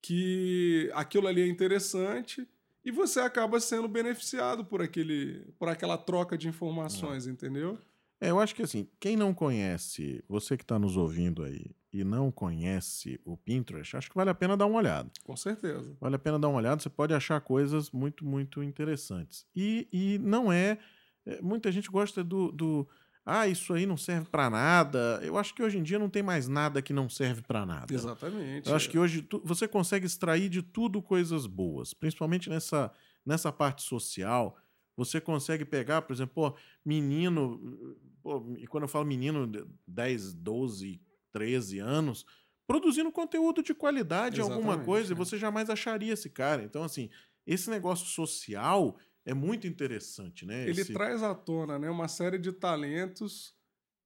que 0.00 0.90
aquilo 0.94 1.28
ali 1.28 1.42
é 1.42 1.46
interessante 1.46 2.48
e 2.84 2.90
você 2.90 3.20
acaba 3.20 3.60
sendo 3.60 3.86
beneficiado 3.86 4.64
por 4.64 4.82
aquele 4.82 5.44
por 5.58 5.68
aquela 5.68 5.96
troca 5.96 6.36
de 6.36 6.48
informações, 6.48 7.26
entendeu? 7.26 7.78
É, 8.20 8.30
eu 8.30 8.40
acho 8.40 8.54
que 8.54 8.62
assim, 8.62 8.88
quem 8.98 9.16
não 9.16 9.32
conhece, 9.34 10.24
você 10.28 10.56
que 10.56 10.64
está 10.64 10.78
nos 10.78 10.96
ouvindo 10.96 11.42
aí 11.44 11.66
e 11.92 12.02
não 12.04 12.30
conhece 12.32 13.20
o 13.24 13.36
Pinterest, 13.36 13.96
acho 13.96 14.08
que 14.08 14.16
vale 14.16 14.30
a 14.30 14.34
pena 14.34 14.56
dar 14.56 14.66
uma 14.66 14.78
olhada. 14.78 15.10
Com 15.24 15.36
certeza. 15.36 15.94
Vale 16.00 16.16
a 16.16 16.18
pena 16.18 16.38
dar 16.38 16.48
uma 16.48 16.56
olhada, 16.58 16.80
você 16.80 16.88
pode 16.88 17.12
achar 17.12 17.40
coisas 17.40 17.90
muito, 17.90 18.24
muito 18.24 18.62
interessantes. 18.62 19.46
E, 19.54 19.86
e 19.92 20.18
não 20.18 20.50
é, 20.52 20.78
é, 21.26 21.40
Muita 21.42 21.70
gente 21.70 21.90
gosta 21.90 22.24
do, 22.24 22.50
do. 22.50 22.88
Ah, 23.24 23.46
isso 23.46 23.72
aí 23.74 23.86
não 23.86 23.96
serve 23.96 24.28
para 24.28 24.48
nada. 24.50 25.20
Eu 25.22 25.36
acho 25.38 25.54
que 25.54 25.62
hoje 25.62 25.78
em 25.78 25.82
dia 25.82 25.98
não 25.98 26.08
tem 26.08 26.22
mais 26.22 26.48
nada 26.48 26.80
que 26.82 26.92
não 26.92 27.08
serve 27.08 27.42
para 27.42 27.64
nada. 27.66 27.92
Exatamente. 27.94 28.68
Eu 28.68 28.74
acho 28.74 28.88
que 28.90 28.98
hoje 28.98 29.22
tu- 29.22 29.40
você 29.44 29.68
consegue 29.68 30.06
extrair 30.06 30.48
de 30.48 30.62
tudo 30.62 31.00
coisas 31.02 31.46
boas, 31.46 31.94
principalmente 31.94 32.48
nessa, 32.50 32.90
nessa 33.24 33.52
parte 33.52 33.82
social. 33.82 34.56
Você 34.96 35.20
consegue 35.20 35.64
pegar, 35.64 36.02
por 36.02 36.12
exemplo, 36.12 36.34
pô, 36.34 36.56
menino, 36.84 37.96
pô, 38.22 38.44
e 38.58 38.66
quando 38.66 38.82
eu 38.84 38.88
falo 38.88 39.04
menino, 39.06 39.46
de 39.46 39.64
10, 39.86 40.34
12, 40.34 41.00
13 41.32 41.78
anos, 41.78 42.24
produzindo 42.66 43.10
conteúdo 43.10 43.62
de 43.62 43.74
qualidade, 43.74 44.40
alguma 44.40 44.58
Exatamente, 44.60 44.86
coisa, 44.86 45.12
e 45.12 45.14
é. 45.14 45.16
você 45.16 45.36
jamais 45.38 45.68
acharia 45.70 46.12
esse 46.12 46.30
cara. 46.30 46.62
Então, 46.62 46.84
assim, 46.84 47.10
esse 47.46 47.68
negócio 47.70 48.06
social 48.06 48.96
é 49.24 49.34
muito 49.34 49.66
interessante, 49.66 50.44
né? 50.46 50.68
ele 50.68 50.80
Esse- 50.80 50.92
traz 50.92 51.22
à 51.22 51.34
tona, 51.34 51.78
né, 51.78 51.88
uma 51.90 52.08
série 52.08 52.38
de 52.38 52.52
talentos 52.52 53.54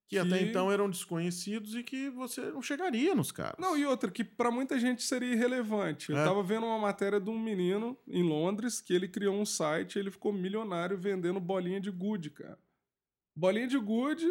que 0.09 0.17
até 0.17 0.37
que- 0.39 0.45
então 0.45 0.71
eram 0.71 0.89
desconhecidos 0.89 1.75
e 1.75 1.83
que 1.83 2.09
você 2.09 2.41
não 2.51 2.61
chegaria 2.61 3.13
nos 3.13 3.29
caras. 3.31 3.55
Não, 3.59 3.75
e 3.77 3.85
outra, 3.85 4.09
que 4.09 4.23
pra 4.23 4.49
muita 4.49 4.79
gente 4.79 5.03
seria 5.03 5.33
irrelevante. 5.33 6.11
Eu 6.11 6.17
É. 6.17 6.23
tava 6.23 6.41
vendo 6.41 6.65
uma 6.65 6.79
matéria 6.79 7.19
de 7.19 7.29
um 7.29 7.37
menino 7.37 7.97
em 8.07 8.23
Londres 8.23 8.79
que 8.79 8.93
ele 8.93 9.07
criou 9.09 9.35
um 9.35 9.45
site, 9.45 9.99
ele 9.99 10.09
ficou 10.09 10.31
milionário 10.31 10.97
vendendo 10.97 11.39
bolinha 11.41 11.81
de 11.81 11.91
gude, 11.91 12.29
cara. 12.29 12.57
Bolinha 13.35 13.67
de 13.67 13.77
gude, 13.77 14.25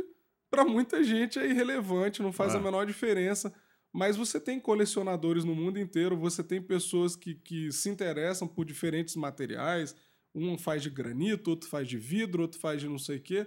pra 0.51 0.65
muita 0.65 1.03
gente 1.05 1.39
é 1.39 1.49
irrelevante, 1.49 2.23
não 2.23 2.33
faz 2.33 2.55
É. 2.55 2.59
a 2.59 2.61
menor 2.61 2.87
diferença. 2.87 3.53
Mas 3.93 4.17
você 4.17 4.39
tem 4.39 4.61
colecionadores 4.61 5.45
no 5.45 5.55
mundo 5.55 5.79
inteiro, 5.79 6.17
você 6.17 6.43
tem 6.45 6.61
pessoas 6.61 7.17
que, 7.17 7.35
que 7.35 7.73
se 7.73 7.89
interessam 7.89 8.47
por 8.47 8.65
diferentes 8.65 9.17
materiais. 9.17 9.95
Um 10.35 10.59
faz 10.59 10.83
de 10.83 10.91
granito, 10.91 11.49
outro 11.51 11.69
faz 11.69 11.89
de 11.89 11.97
vidro, 11.97 12.43
outro 12.43 12.61
faz 12.61 12.81
de 12.81 12.89
não 12.89 12.99
sei 12.99 13.17
o 13.17 13.23
quê. 13.23 13.47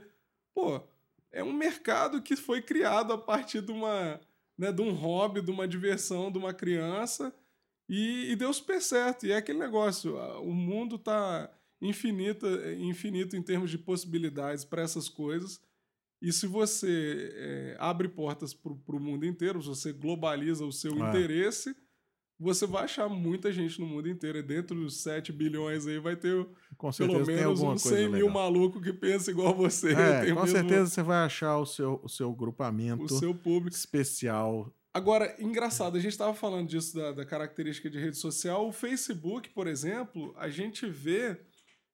Pô, 0.56 0.82
é 1.32 1.44
um 1.44 1.54
mercado 1.54 2.22
que 2.22 2.36
foi 2.36 2.62
criado 2.62 3.14
a 3.14 3.18
partir 3.18 3.62
de 3.62 3.72
uma, 3.72 4.20
né, 4.58 4.72
de 4.72 4.82
um 4.82 4.92
hobby, 4.92 5.42
de 5.42 5.52
uma 5.52 5.68
diversão 5.68 6.32
de 6.32 6.40
uma 6.40 6.54
criança 6.54 7.32
e, 7.88 8.32
e 8.32 8.36
deu 8.36 8.52
super 8.52 8.82
certo. 8.82 9.28
E 9.28 9.32
é 9.32 9.38
aquele 9.38 9.60
negócio, 9.60 10.16
o 10.42 10.54
mundo 10.54 10.98
tá 10.98 11.52
infinito, 11.82 12.48
infinito 12.80 13.36
em 13.38 13.44
termos 13.44 13.70
de 13.70 13.78
possibilidades 13.78 14.66
para 14.66 14.82
essas 14.82 15.08
coisas. 15.08 15.62
E 16.22 16.32
se 16.34 16.46
você 16.48 17.32
é, 17.34 17.76
abre 17.80 18.08
portas 18.10 18.54
para 18.54 18.72
o 18.96 19.00
mundo 19.00 19.26
inteiro, 19.26 19.62
se 19.62 19.68
você 19.70 19.94
globaliza 19.94 20.66
o 20.66 20.72
seu 20.72 20.92
É. 20.92 21.10
interesse, 21.10 21.74
você 22.38 22.66
vai 22.66 22.86
achar 22.86 23.10
muita 23.10 23.52
gente 23.52 23.80
no 23.80 23.86
mundo 23.86 24.08
inteiro. 24.10 24.38
E 24.38 24.44
dentro 24.44 24.76
dos 24.76 25.02
7 25.02 25.32
bilhões 25.32 25.86
aí 25.88 26.00
vai 26.00 26.16
ter 26.16 26.46
pelo 26.98 27.26
menos 27.26 27.62
uns 27.62 27.84
coisa 27.84 27.98
100 27.98 28.10
mil 28.10 28.30
malucos 28.30 28.82
que 28.82 28.94
pensam 28.94 29.34
igual 29.34 29.54
você. 29.56 29.94
É, 30.22 30.26
Tem 30.26 30.34
com 30.34 30.42
mesmo 30.42 30.58
certeza 30.58 30.90
você 30.90 31.04
vai 31.04 31.26
achar 31.26 31.58
o 31.58 31.66
seu, 31.66 32.00
o 32.04 32.08
seu 32.10 32.30
o 32.32 32.36
grupamento 32.36 33.08
seu 33.18 33.34
público. 33.36 33.76
especial. 33.76 34.74
Agora, 34.94 35.36
engraçado, 35.40 35.98
a 35.98 36.00
gente 36.00 36.12
estava 36.14 36.34
falando 36.34 36.68
disso 36.68 36.96
da, 36.96 37.12
da 37.12 37.26
característica 37.26 37.90
de 37.90 38.00
rede 38.00 38.18
social. 38.18 38.68
O 38.68 38.72
Facebook, 38.72 39.50
por 39.52 39.68
exemplo, 39.68 40.34
a 40.38 40.50
gente 40.50 40.86
vê 40.88 41.36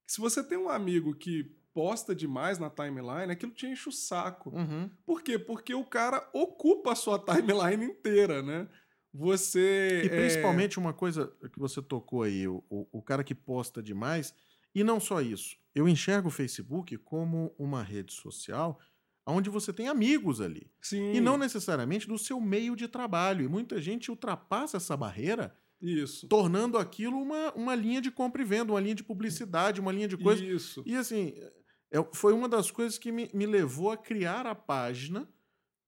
que 0.05 0.13
se 0.13 0.19
você 0.21 0.43
tem 0.43 0.57
um 0.57 0.69
amigo 0.69 1.13
que 1.13 1.51
posta 1.75 2.15
demais 2.15 2.57
na 2.57 2.69
timeline, 2.69 3.29
aquilo 3.29 3.51
te 3.51 3.67
enche 3.67 3.89
o 3.89 3.91
saco. 3.91 4.49
Uhum. 4.49 4.89
Por 5.05 5.21
quê? 5.21 5.37
Porque 5.37 5.75
o 5.75 5.83
cara 5.83 6.25
ocupa 6.31 6.93
a 6.93 6.95
sua 6.95 7.19
timeline 7.19 7.83
inteira, 7.83 8.41
né? 8.41 8.65
Você. 9.13 10.03
E 10.03 10.07
é, 10.07 10.09
principalmente 10.09 10.79
uma 10.79 10.93
coisa 10.93 11.31
que 11.51 11.59
você 11.59 11.81
tocou 11.81 12.23
aí, 12.23 12.47
o, 12.47 12.63
o, 12.69 13.01
cara 13.01 13.25
que 13.25 13.35
posta 13.35 13.83
demais. 13.83 14.33
E 14.73 14.83
não 14.85 14.99
só 15.01 15.21
isso. 15.21 15.57
Eu 15.73 15.87
enxergo 15.87 16.29
o 16.29 16.31
Facebook 16.31 16.97
como 16.97 17.53
uma 17.57 17.83
rede 17.83 18.13
social 18.13 18.79
onde 19.27 19.49
você 19.49 19.73
tem 19.73 19.87
amigos 19.87 20.39
ali. 20.39 20.69
Sim. 20.81 21.13
E 21.13 21.19
não 21.19 21.37
necessariamente 21.37 22.07
do 22.07 22.17
seu 22.17 22.39
meio 22.39 22.75
de 22.75 22.87
trabalho. 22.87 23.43
E 23.43 23.47
muita 23.49 23.81
gente 23.81 24.11
ultrapassa 24.11 24.77
essa 24.77 24.95
barreira, 24.95 25.55
Isso. 25.81 26.27
tornando 26.27 26.77
aquilo 26.77 27.17
uma, 27.17 27.51
uma 27.53 27.75
linha 27.75 28.01
de 28.01 28.11
compra 28.11 28.41
e 28.41 28.45
venda, 28.45 28.71
uma 28.71 28.79
linha 28.79 28.95
de 28.95 29.03
publicidade, 29.03 29.81
uma 29.81 29.91
linha 29.91 30.07
de 30.07 30.17
coisa. 30.17 30.45
Isso. 30.45 30.83
E 30.85 30.95
assim, 30.95 31.33
é- 31.35 31.64
foi 32.13 32.33
uma 32.33 32.49
das 32.49 32.71
coisas 32.71 32.97
que 32.97 33.11
me, 33.11 33.29
me 33.33 33.45
levou 33.45 33.91
a 33.91 33.97
criar 33.97 34.45
a 34.45 34.55
página, 34.55 35.27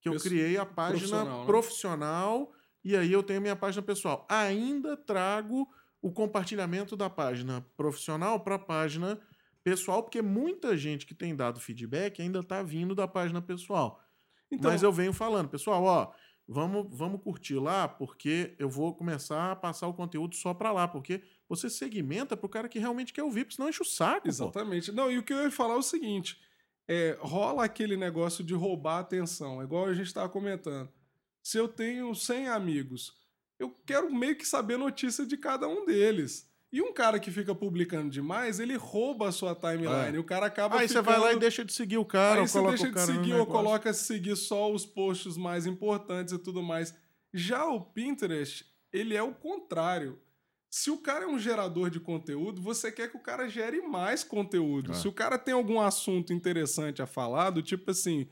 que 0.01 0.07
eu 0.07 0.17
criei 0.19 0.57
a 0.57 0.65
página 0.65 1.25
profissional, 1.25 1.45
profissional, 1.45 2.39
né? 2.39 2.47
e 2.83 2.97
aí 2.97 3.11
eu 3.11 3.23
tenho 3.23 3.41
minha 3.41 3.55
página 3.55 3.81
pessoal. 3.81 4.25
Ainda 4.29 4.95
trago 4.95 5.67
o 6.01 6.11
compartilhamento 6.11 6.95
da 6.95 7.09
página 7.09 7.65
profissional 7.75 8.39
para 8.39 8.55
a 8.55 8.59
página 8.59 9.19
pessoal, 9.63 10.01
porque 10.03 10.21
muita 10.21 10.77
gente 10.77 11.05
que 11.05 11.13
tem 11.13 11.35
dado 11.35 11.59
feedback 11.59 12.21
ainda 12.21 12.39
está 12.39 12.63
vindo 12.63 12.95
da 12.95 13.07
página 13.07 13.41
pessoal. 13.41 14.01
Então, 14.49 14.71
Mas 14.71 14.81
eu 14.81 14.93
venho 14.93 15.11
falando, 15.11 15.49
pessoal, 15.49 15.83
ó, 15.83 16.13
vamos, 16.47 16.87
vamos 16.89 17.21
curtir 17.21 17.55
lá, 17.55 17.87
porque 17.87 18.55
eu 18.57 18.69
vou 18.69 18.95
começar 18.95 19.51
a 19.51 19.55
passar 19.55 19.87
o 19.87 19.93
conteúdo 19.93 20.35
só 20.35 20.53
para 20.53 20.71
lá, 20.71 20.87
porque 20.87 21.21
você 21.49 21.69
segmenta 21.69 22.37
pro 22.37 22.47
cara 22.47 22.69
que 22.69 22.79
realmente 22.79 23.11
quer 23.11 23.23
ouvir, 23.23 23.43
porque 23.43 23.55
senão 23.55 23.69
enche 23.69 23.81
o 23.81 23.85
saco, 23.85 24.23
pô. 24.23 24.29
Exatamente. 24.29 24.91
Não, 24.91 25.11
e 25.11 25.17
o 25.17 25.23
que 25.23 25.33
eu 25.33 25.43
ia 25.43 25.51
falar 25.51 25.73
é 25.73 25.77
o 25.77 25.83
seguinte: 25.83 26.39
é, 26.87 27.17
rola 27.19 27.65
aquele 27.65 27.97
negócio 27.97 28.43
de 28.43 28.53
roubar 28.53 28.97
a 28.97 29.01
atenção, 29.01 29.61
é 29.61 29.65
igual 29.65 29.85
a 29.85 29.93
gente 29.93 30.07
estava 30.07 30.29
comentando. 30.29 30.89
Se 31.43 31.57
eu 31.57 31.67
tenho 31.67 32.13
100 32.13 32.47
amigos, 32.47 33.17
eu 33.59 33.69
quero 33.85 34.13
meio 34.13 34.35
que 34.35 34.45
saber 34.45 34.77
notícia 34.77 35.25
de 35.25 35.37
cada 35.37 35.67
um 35.67 35.85
deles. 35.85 36.49
E 36.71 36.81
um 36.81 36.93
cara 36.93 37.17
que 37.19 37.31
fica 37.31 37.55
publicando 37.55 38.09
demais, 38.09 38.59
ele 38.59 38.75
rouba 38.75 39.29
a 39.29 39.31
sua 39.31 39.55
timeline. 39.55 40.17
É. 40.17 40.19
O 40.19 40.23
cara 40.23 40.47
acaba 40.47 40.79
Aí 40.79 40.87
você 40.87 41.01
vai 41.01 41.15
lá 41.15 41.21
e 41.21 41.27
ficando- 41.27 41.39
deixa 41.41 41.63
de 41.65 41.71
seguir 41.73 41.97
o 41.97 42.03
cara, 42.05 42.41
Aí 42.41 42.47
você 42.47 42.61
deixa 42.61 42.91
de 42.91 42.99
seguir 43.01 43.33
ou 43.35 43.45
coloca 43.45 43.93
seguir 43.93 44.35
só 44.35 44.71
os 44.71 44.85
posts 44.85 45.37
mais 45.37 45.65
importantes 45.65 46.33
e 46.33 46.37
tudo 46.39 46.61
mais. 46.61 46.93
Já 47.33 47.65
o 47.65 47.79
Pinterest, 47.79 48.65
ele 48.91 49.15
é 49.15 49.23
o 49.23 49.33
contrário. 49.33 50.19
Se 50.69 50.91
o 50.91 50.97
cara 50.97 51.23
é 51.23 51.27
um 51.27 51.39
gerador 51.39 51.89
de 51.89 51.99
conteúdo, 52.01 52.61
você 52.61 52.91
quer 52.91 53.09
que 53.09 53.15
o 53.15 53.21
cara 53.21 53.47
gere 53.47 53.81
mais 53.81 54.23
conteúdo. 54.23 54.91
É. 54.91 54.93
Se 54.93 55.07
o 55.07 55.13
cara 55.13 55.37
tem 55.37 55.53
algum 55.53 55.79
assunto 55.79 56.33
interessante 56.33 57.01
a 57.01 57.07
falar, 57.07 57.49
do 57.51 57.61
tipo 57.63 57.89
assim, 57.91 58.27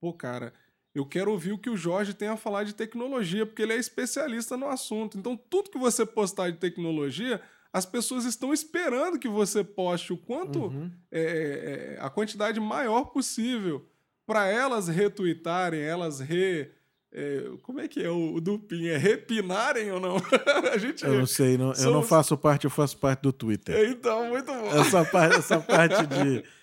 pô, 0.00 0.12
cara, 0.12 0.54
eu 0.94 1.04
quero 1.04 1.32
ouvir 1.32 1.52
o 1.52 1.58
que 1.58 1.68
o 1.68 1.76
Jorge 1.76 2.14
tem 2.14 2.28
a 2.28 2.36
falar 2.36 2.62
de 2.62 2.74
tecnologia, 2.74 3.44
porque 3.44 3.62
ele 3.62 3.72
é 3.72 3.76
especialista 3.76 4.56
no 4.56 4.68
assunto. 4.68 5.18
Então, 5.18 5.36
tudo 5.36 5.70
que 5.70 5.78
você 5.78 6.06
postar 6.06 6.50
de 6.50 6.58
tecnologia, 6.58 7.40
as 7.72 7.86
pessoas 7.86 8.24
estão 8.24 8.52
esperando 8.52 9.18
que 9.18 9.28
você 9.28 9.62
poste 9.62 10.12
o 10.12 10.16
quanto 10.16 10.64
Uhum. 10.66 10.90
é, 11.10 11.96
é, 11.98 12.00
a 12.00 12.10
quantidade 12.10 12.58
maior 12.60 13.04
possível 13.12 13.86
para 14.26 14.46
elas 14.46 14.88
retweetarem, 14.88 15.80
elas 15.80 16.20
re. 16.20 16.70
é, 17.12 17.44
como 17.62 17.80
é 17.80 17.88
que 17.88 18.00
é 18.02 18.08
o, 18.10 18.34
o 18.34 18.40
dupin? 18.40 18.86
É 18.88 18.96
repinarem 18.96 19.90
ou 19.92 19.98
não? 20.00 20.16
a 20.72 20.78
gente. 20.78 21.04
Eu 21.04 21.14
não 21.18 21.26
sei, 21.26 21.56
não, 21.58 21.64
eu 21.66 21.68
não 21.68 21.74
somos- 21.74 22.08
faço 22.08 22.36
parte, 22.36 22.64
eu 22.64 22.70
faço 22.70 22.96
parte 22.98 23.22
do 23.22 23.32
Twitter. 23.32 23.90
Então, 23.90 24.28
muito 24.28 24.46
bom. 24.52 24.66
Essa 24.80 25.04
parte, 25.04 25.36
essa 25.38 25.58
parte 25.60 26.06
de, 26.06 26.44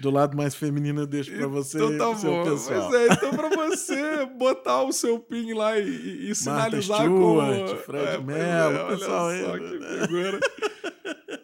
do 0.00 0.10
lado 0.10 0.36
mais 0.36 0.54
feminino 0.54 1.02
eu 1.02 1.06
deixo 1.06 1.32
pra 1.36 1.46
você 1.46 1.76
Então 1.76 1.96
tá 2.14 2.16
seu 2.18 2.30
bom. 2.30 2.44
pessoal. 2.44 2.90
Mas 2.90 2.94
é, 3.00 3.12
então 3.12 3.30
pra 3.30 3.48
você 3.50 4.26
botar 4.26 4.82
o 4.82 4.92
seu 4.92 5.18
pin 5.20 5.52
lá 5.52 5.78
e, 5.78 6.30
e- 6.30 6.34
sinalizar 6.34 6.98
Stewart, 7.02 7.10
como... 7.20 7.76
Fred 7.78 8.06
É, 8.06 8.18
Mello, 8.18 8.78
olha 8.78 8.96
pessoal 8.98 9.30
só 9.30 9.54
aí, 9.54 9.60
que 9.60 9.78
né? 9.78 10.00
figura. 10.06 10.40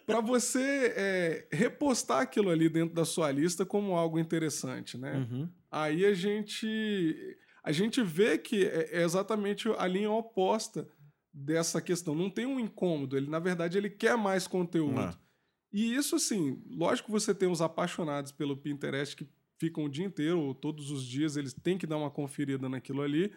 pra 0.07 0.21
você 0.21 0.93
é, 0.97 1.47
repostar 1.53 2.21
aquilo 2.21 2.51
ali 2.51 2.69
dentro 2.69 2.95
da 2.95 3.05
sua 3.05 3.31
lista 3.31 3.65
como 3.65 3.95
algo 3.95 4.19
interessante, 4.19 4.99
né? 4.99 5.15
Uhum. 5.31 5.49
Aí 5.71 6.05
a 6.05 6.13
gente 6.15 7.15
a 7.63 7.71
gente 7.73 8.03
vê 8.03 8.37
que 8.39 8.65
é 8.67 8.89
é 8.93 9.03
exatamente 9.03 9.69
a 9.79 9.87
linha 9.87 10.11
oposta 10.11 10.89
dessa 11.33 11.81
questão. 11.81 12.13
Não 12.15 12.29
tem 12.29 12.45
um 12.45 12.59
incômodo, 12.59 13.17
ele 13.17 13.31
na 13.31 13.39
verdade 13.39 13.79
ele 13.79 13.89
quer 13.89 14.17
mais 14.17 14.49
conteúdo. 14.49 14.99
Ah. 14.99 15.15
E 15.73 15.95
isso 15.95 16.17
assim, 16.17 16.63
lógico 16.69 17.07
que 17.07 17.13
você 17.13 17.35
tem 17.35 17.49
os 17.51 17.61
apaixonados 17.63 18.33
pelo 18.33 18.57
Pinterest 18.57 19.17
que 19.17 19.29
ficam 19.59 19.85
o 19.85 19.89
dia 19.89 20.05
inteiro 20.05 20.41
ou 20.41 20.55
todos 20.55 20.91
os 20.91 21.05
dias, 21.05 21.37
eles 21.37 21.53
têm 21.53 21.79
que 21.79 21.87
dar 21.87 21.97
uma 21.97 22.11
conferida 22.11 22.69
naquilo 22.69 23.03
ali. 23.03 23.33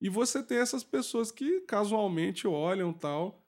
E 0.00 0.08
você 0.08 0.42
tem 0.42 0.58
essas 0.58 0.84
pessoas 0.84 1.30
que 1.32 1.60
casualmente 1.62 2.46
olham 2.46 2.92
tal. 2.92 3.44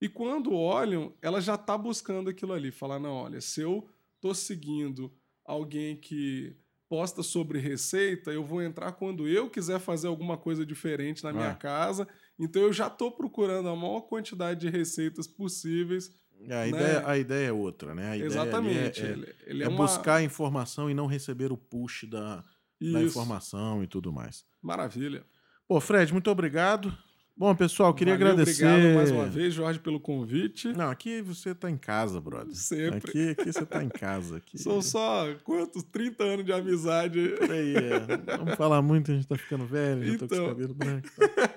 E 0.00 0.08
quando 0.08 0.54
olham, 0.54 1.14
ela 1.20 1.40
já 1.40 1.58
tá 1.58 1.76
buscando 1.76 2.30
aquilo 2.30 2.54
ali. 2.54 2.70
Falar, 2.72 2.98
não, 2.98 3.12
olha, 3.12 3.40
se 3.40 3.60
eu 3.60 3.86
tô 4.20 4.34
seguindo 4.34 5.12
alguém 5.44 5.94
que 5.96 6.56
posta 6.88 7.22
sobre 7.22 7.58
receita, 7.60 8.32
eu 8.32 8.42
vou 8.44 8.62
entrar 8.62 8.92
quando 8.92 9.28
eu 9.28 9.48
quiser 9.48 9.78
fazer 9.78 10.08
alguma 10.08 10.36
coisa 10.36 10.64
diferente 10.66 11.22
na 11.22 11.32
minha 11.32 11.50
Ah. 11.50 11.54
casa. 11.54 12.08
Então 12.38 12.62
eu 12.62 12.72
já 12.72 12.88
tô 12.90 13.12
procurando 13.12 13.68
a 13.68 13.76
maior 13.76 14.00
quantidade 14.00 14.60
de 14.60 14.70
receitas 14.70 15.26
possíveis. 15.28 16.10
A, 16.44 16.48
Né? 16.48 16.68
ideia, 16.68 17.02
a 17.06 17.18
ideia 17.18 17.48
é 17.48 17.52
outra, 17.52 17.94
né? 17.94 18.10
A 18.10 18.16
ideia 18.16 18.30
ali 18.30 18.34
Exatamente. 18.50 19.02
É, 19.02 19.06
é, 19.06 19.34
ele, 19.46 19.62
é 19.62 19.66
é, 19.66 19.68
uma... 19.68 19.76
buscar 19.76 20.16
a 20.16 20.22
informação 20.22 20.90
e 20.90 20.94
não 20.94 21.06
receber 21.06 21.52
o 21.52 21.56
push 21.56 22.04
da, 22.08 22.44
da 22.80 23.02
informação 23.02 23.82
e 23.82 23.86
tudo 23.86 24.12
mais. 24.12 24.44
Maravilha. 24.62 25.22
Pô, 25.68 25.80
Fred, 25.80 26.12
muito 26.12 26.30
obrigado. 26.30 26.92
Bom, 27.36 27.54
pessoal, 27.54 27.94
queria 27.94 28.12
Valeu, 28.18 28.32
agradecer. 28.32 28.66
Obrigado 28.66 28.94
mais 28.96 29.10
uma 29.10 29.24
vez, 29.26 29.54
Jorge, 29.54 29.78
pelo 29.78 29.98
convite. 29.98 30.68
Não, 30.74 30.90
aqui 30.90 31.22
você 31.22 31.54
tá 31.54 31.70
em 31.70 31.76
casa, 31.78 32.20
brother. 32.20 32.54
Sempre. 32.54 32.98
Aqui, 32.98 33.30
aqui 33.30 33.50
você 33.52 33.64
tá 33.64 33.82
em 33.82 33.88
casa. 33.88 34.36
Aqui. 34.36 34.58
São 34.58 34.82
só 34.82 35.26
quantos? 35.42 35.82
30 35.84 36.22
anos 36.22 36.44
de 36.44 36.52
amizade. 36.52 37.28
Por 37.38 37.50
aí, 37.50 37.74
é. 37.76 38.36
Vamos 38.36 38.56
falar 38.56 38.82
muito, 38.82 39.10
a 39.10 39.14
gente 39.14 39.26
tá 39.26 39.36
ficando 39.36 39.64
velho, 39.64 40.04
já 40.04 40.18
tô 40.18 40.28
com 40.28 40.34
Então. 40.34 40.44
os 40.44 40.50
cabelos 40.50 40.76
brancos. 40.76 41.10
tá? 41.16 41.49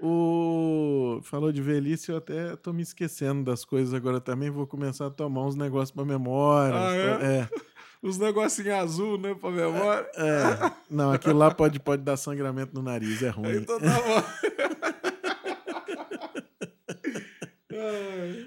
O... 0.00 1.20
Falou 1.22 1.52
de 1.52 1.60
velhice, 1.60 2.10
eu 2.10 2.16
até 2.16 2.56
tô 2.56 2.72
me 2.72 2.82
esquecendo 2.82 3.44
das 3.44 3.64
coisas 3.64 3.92
agora 3.92 4.20
também. 4.20 4.50
Vou 4.50 4.66
começar 4.66 5.06
a 5.06 5.10
tomar 5.10 5.46
uns 5.46 5.54
negócios 5.54 5.90
pra 5.90 6.04
memória. 6.04 6.74
Ah, 6.76 6.96
é? 6.96 7.40
é? 7.40 7.48
Os 8.02 8.16
negocinhos 8.16 8.72
azul, 8.72 9.18
né, 9.18 9.34
pra 9.34 9.50
memória. 9.50 10.08
é. 10.16 10.72
Não, 10.90 11.12
aquilo 11.12 11.36
lá 11.36 11.54
pode, 11.54 11.78
pode 11.78 12.02
dar 12.02 12.16
sangramento 12.16 12.74
no 12.74 12.80
nariz, 12.82 13.22
é 13.22 13.28
ruim. 13.28 13.56
Então 13.56 13.78
tá 13.78 14.00
bom. 14.00 14.70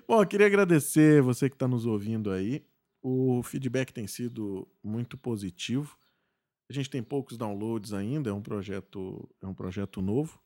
Bom, 0.08 0.22
eu 0.22 0.28
queria 0.28 0.46
agradecer 0.48 1.22
você 1.22 1.50
que 1.50 1.56
está 1.56 1.68
nos 1.68 1.86
ouvindo 1.86 2.30
aí. 2.30 2.64
O 3.02 3.42
feedback 3.42 3.92
tem 3.92 4.06
sido 4.06 4.68
muito 4.84 5.18
positivo. 5.18 5.98
A 6.70 6.74
gente 6.74 6.90
tem 6.90 7.02
poucos 7.02 7.38
downloads 7.38 7.94
ainda, 7.94 8.30
é 8.30 8.34
um 8.34 8.42
projeto, 8.42 9.28
é 9.42 9.48
um 9.48 9.54
projeto 9.54 10.02
novo, 10.02 10.40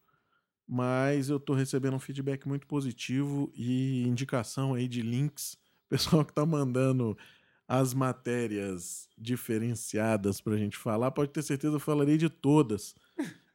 mas 0.67 1.29
eu 1.29 1.37
estou 1.37 1.55
recebendo 1.55 1.95
um 1.95 1.99
feedback 1.99 2.47
muito 2.47 2.67
positivo 2.67 3.51
e 3.55 4.03
indicação 4.03 4.73
aí 4.73 4.87
de 4.87 5.01
links. 5.01 5.57
Pessoal 5.89 6.25
que 6.25 6.31
está 6.31 6.45
mandando 6.45 7.17
as 7.67 7.93
matérias 7.93 9.07
diferenciadas 9.17 10.41
para 10.41 10.53
a 10.53 10.57
gente 10.57 10.77
falar, 10.77 11.11
pode 11.11 11.31
ter 11.31 11.41
certeza 11.41 11.75
eu 11.75 11.79
falarei 11.79 12.17
de 12.17 12.29
todas. 12.29 12.93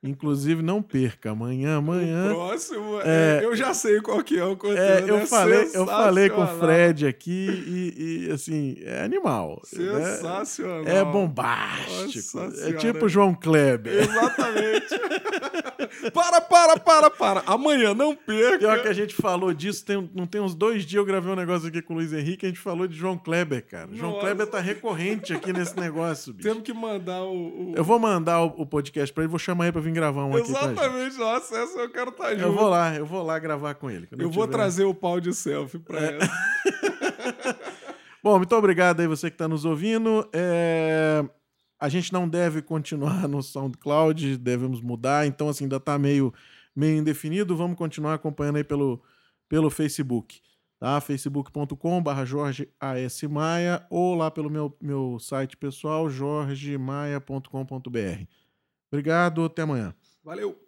Inclusive, 0.05 0.63
não 0.63 0.83
perca, 0.83 1.31
amanhã, 1.31 1.77
amanhã. 1.77 2.33
O 2.33 2.35
próximo, 2.35 3.01
É, 3.05 3.39
é, 3.41 3.45
eu 3.45 3.55
já 3.55 3.73
sei 3.73 4.01
qual 4.01 4.21
que 4.25 4.37
é 4.37 4.45
o 4.45 4.57
conteúdo. 4.57 4.81
É, 4.81 5.05
eu, 5.09 5.19
é 5.19 5.27
falei, 5.27 5.71
eu 5.73 5.87
falei 5.87 6.29
com 6.29 6.43
o. 6.43 6.47
Fred 6.59 7.07
aqui 7.07 7.31
e, 7.31 8.27
e, 8.27 8.31
assim, 8.33 8.77
é 8.83 9.05
animal. 9.05 9.63
né? 9.73 10.17
Sensacional. 10.17 10.83
É 10.87 11.05
bombástico. 11.05 12.39
É 12.67 12.73
tipo 12.73 13.09
João 13.09 13.33
Kleber. 13.33 13.93
Exatamente. 14.03 14.89
para, 16.13 16.41
para, 16.41 16.77
para, 16.81 17.11
para. 17.11 17.43
Amanhã, 17.47 17.95
não 17.95 18.15
perca. 18.17 18.59
Pior 18.59 18.83
que 18.83 18.89
a 18.89 18.93
gente 18.93 19.15
falou 19.15 19.55
disso, 19.55 19.85
tem, 19.85 20.11
não 20.15 20.27
tem 20.27 20.41
uns 20.41 20.55
dois 20.55 20.85
dias 20.85 20.99
eu 20.99 21.05
gravei 21.05 21.33
um 21.33 21.37
negócio 21.37 21.69
aqui 21.69 21.81
com 21.81 21.95
o 21.95 21.97
Luiz 21.99 22.13
Henrique, 22.13 22.45
a 22.45 22.49
gente 22.49 22.61
falou 22.61 22.87
de 22.89 22.97
João 22.97 23.17
Kleber, 23.17 23.65
cara. 23.67 23.89
João 23.93 24.13
Nossa. 24.13 24.27
Kleber 24.27 24.47
tá 24.49 24.59
recorrente 24.61 25.33
aqui 25.33 25.53
nesse 25.53 25.79
negócio, 25.79 26.33
bicho. 26.33 26.49
Temos 26.49 26.63
que 26.65 26.73
mandar 26.73 27.23
o. 27.23 27.71
o- 27.71 27.75
Eu 27.77 27.85
vou 27.85 27.99
mandar 28.01 28.41
o, 28.43 28.47
o 28.63 28.67
podcast 28.67 29.13
pra 29.15 29.23
ele, 29.25 29.31
vou 29.31 29.39
chamar 29.39 29.65
ele 29.67 29.73
pra 29.73 29.81
vir 29.81 29.92
gravar 29.93 30.25
um 30.25 30.37
aqui 30.37 30.51
com 30.53 30.57
a 30.57 30.61
gente. 30.63 30.73
Exatamente, 30.73 31.19
nossa, 31.19 31.57
essa 31.59 31.79
eu 31.79 31.91
quero 31.91 32.11
estar 32.11 32.31
junto. 32.33 32.43
Eu 32.43 32.53
vou 32.53 32.69
lá, 32.69 32.95
eu 32.95 33.07
vou 33.07 33.23
lá 33.23 33.39
gravar 33.39 33.75
com 33.75 33.91
ele. 33.91 34.09
Eu 34.19 34.31
vou 34.31 34.47
trazer 34.49 34.85
o 34.85 34.95
pau 34.95 35.21
de 35.21 35.33
selfie 35.35 35.79
pra 35.79 36.01
É. 36.01 36.15
ela. 36.15 36.29
Bom, 38.23 38.37
muito 38.39 38.55
obrigado 38.55 39.01
aí 39.01 39.07
você 39.07 39.31
que 39.31 39.35
está 39.35 39.49
nos 39.49 39.65
ouvindo. 39.65 40.29
É, 40.33 41.25
A 41.81 41.89
gente 41.89 42.13
não 42.13 42.29
deve 42.29 42.63
continuar 42.63 43.27
no 43.27 43.43
SoundCloud, 43.43 44.37
devemos 44.37 44.81
mudar, 44.81 45.27
então 45.27 45.49
assim, 45.49 45.65
ainda 45.65 45.77
está 45.79 45.99
meio, 45.99 46.33
meio 46.77 46.99
indefinido. 46.99 47.57
Vamos 47.57 47.77
continuar 47.77 48.15
acompanhando 48.15 48.57
aí 48.59 48.65
pelo, 48.65 49.03
pelo 49.49 49.69
Facebook, 49.69 50.41
tá? 50.79 51.01
facebook.com.br 51.01 52.25
Jorge 52.25 52.69
A.S. 52.81 53.27
Maia 53.27 53.85
ou 53.91 54.15
lá 54.15 54.31
pelo 54.31 54.49
meu, 54.49 54.77
meu 54.81 55.19
site 55.19 55.57
pessoal, 55.57 56.09
jorgemaia.com.br. 56.09 58.27
Obrigado, 58.93 59.45
até 59.47 59.63
amanhã. 59.63 59.95
Valeu. 60.23 60.62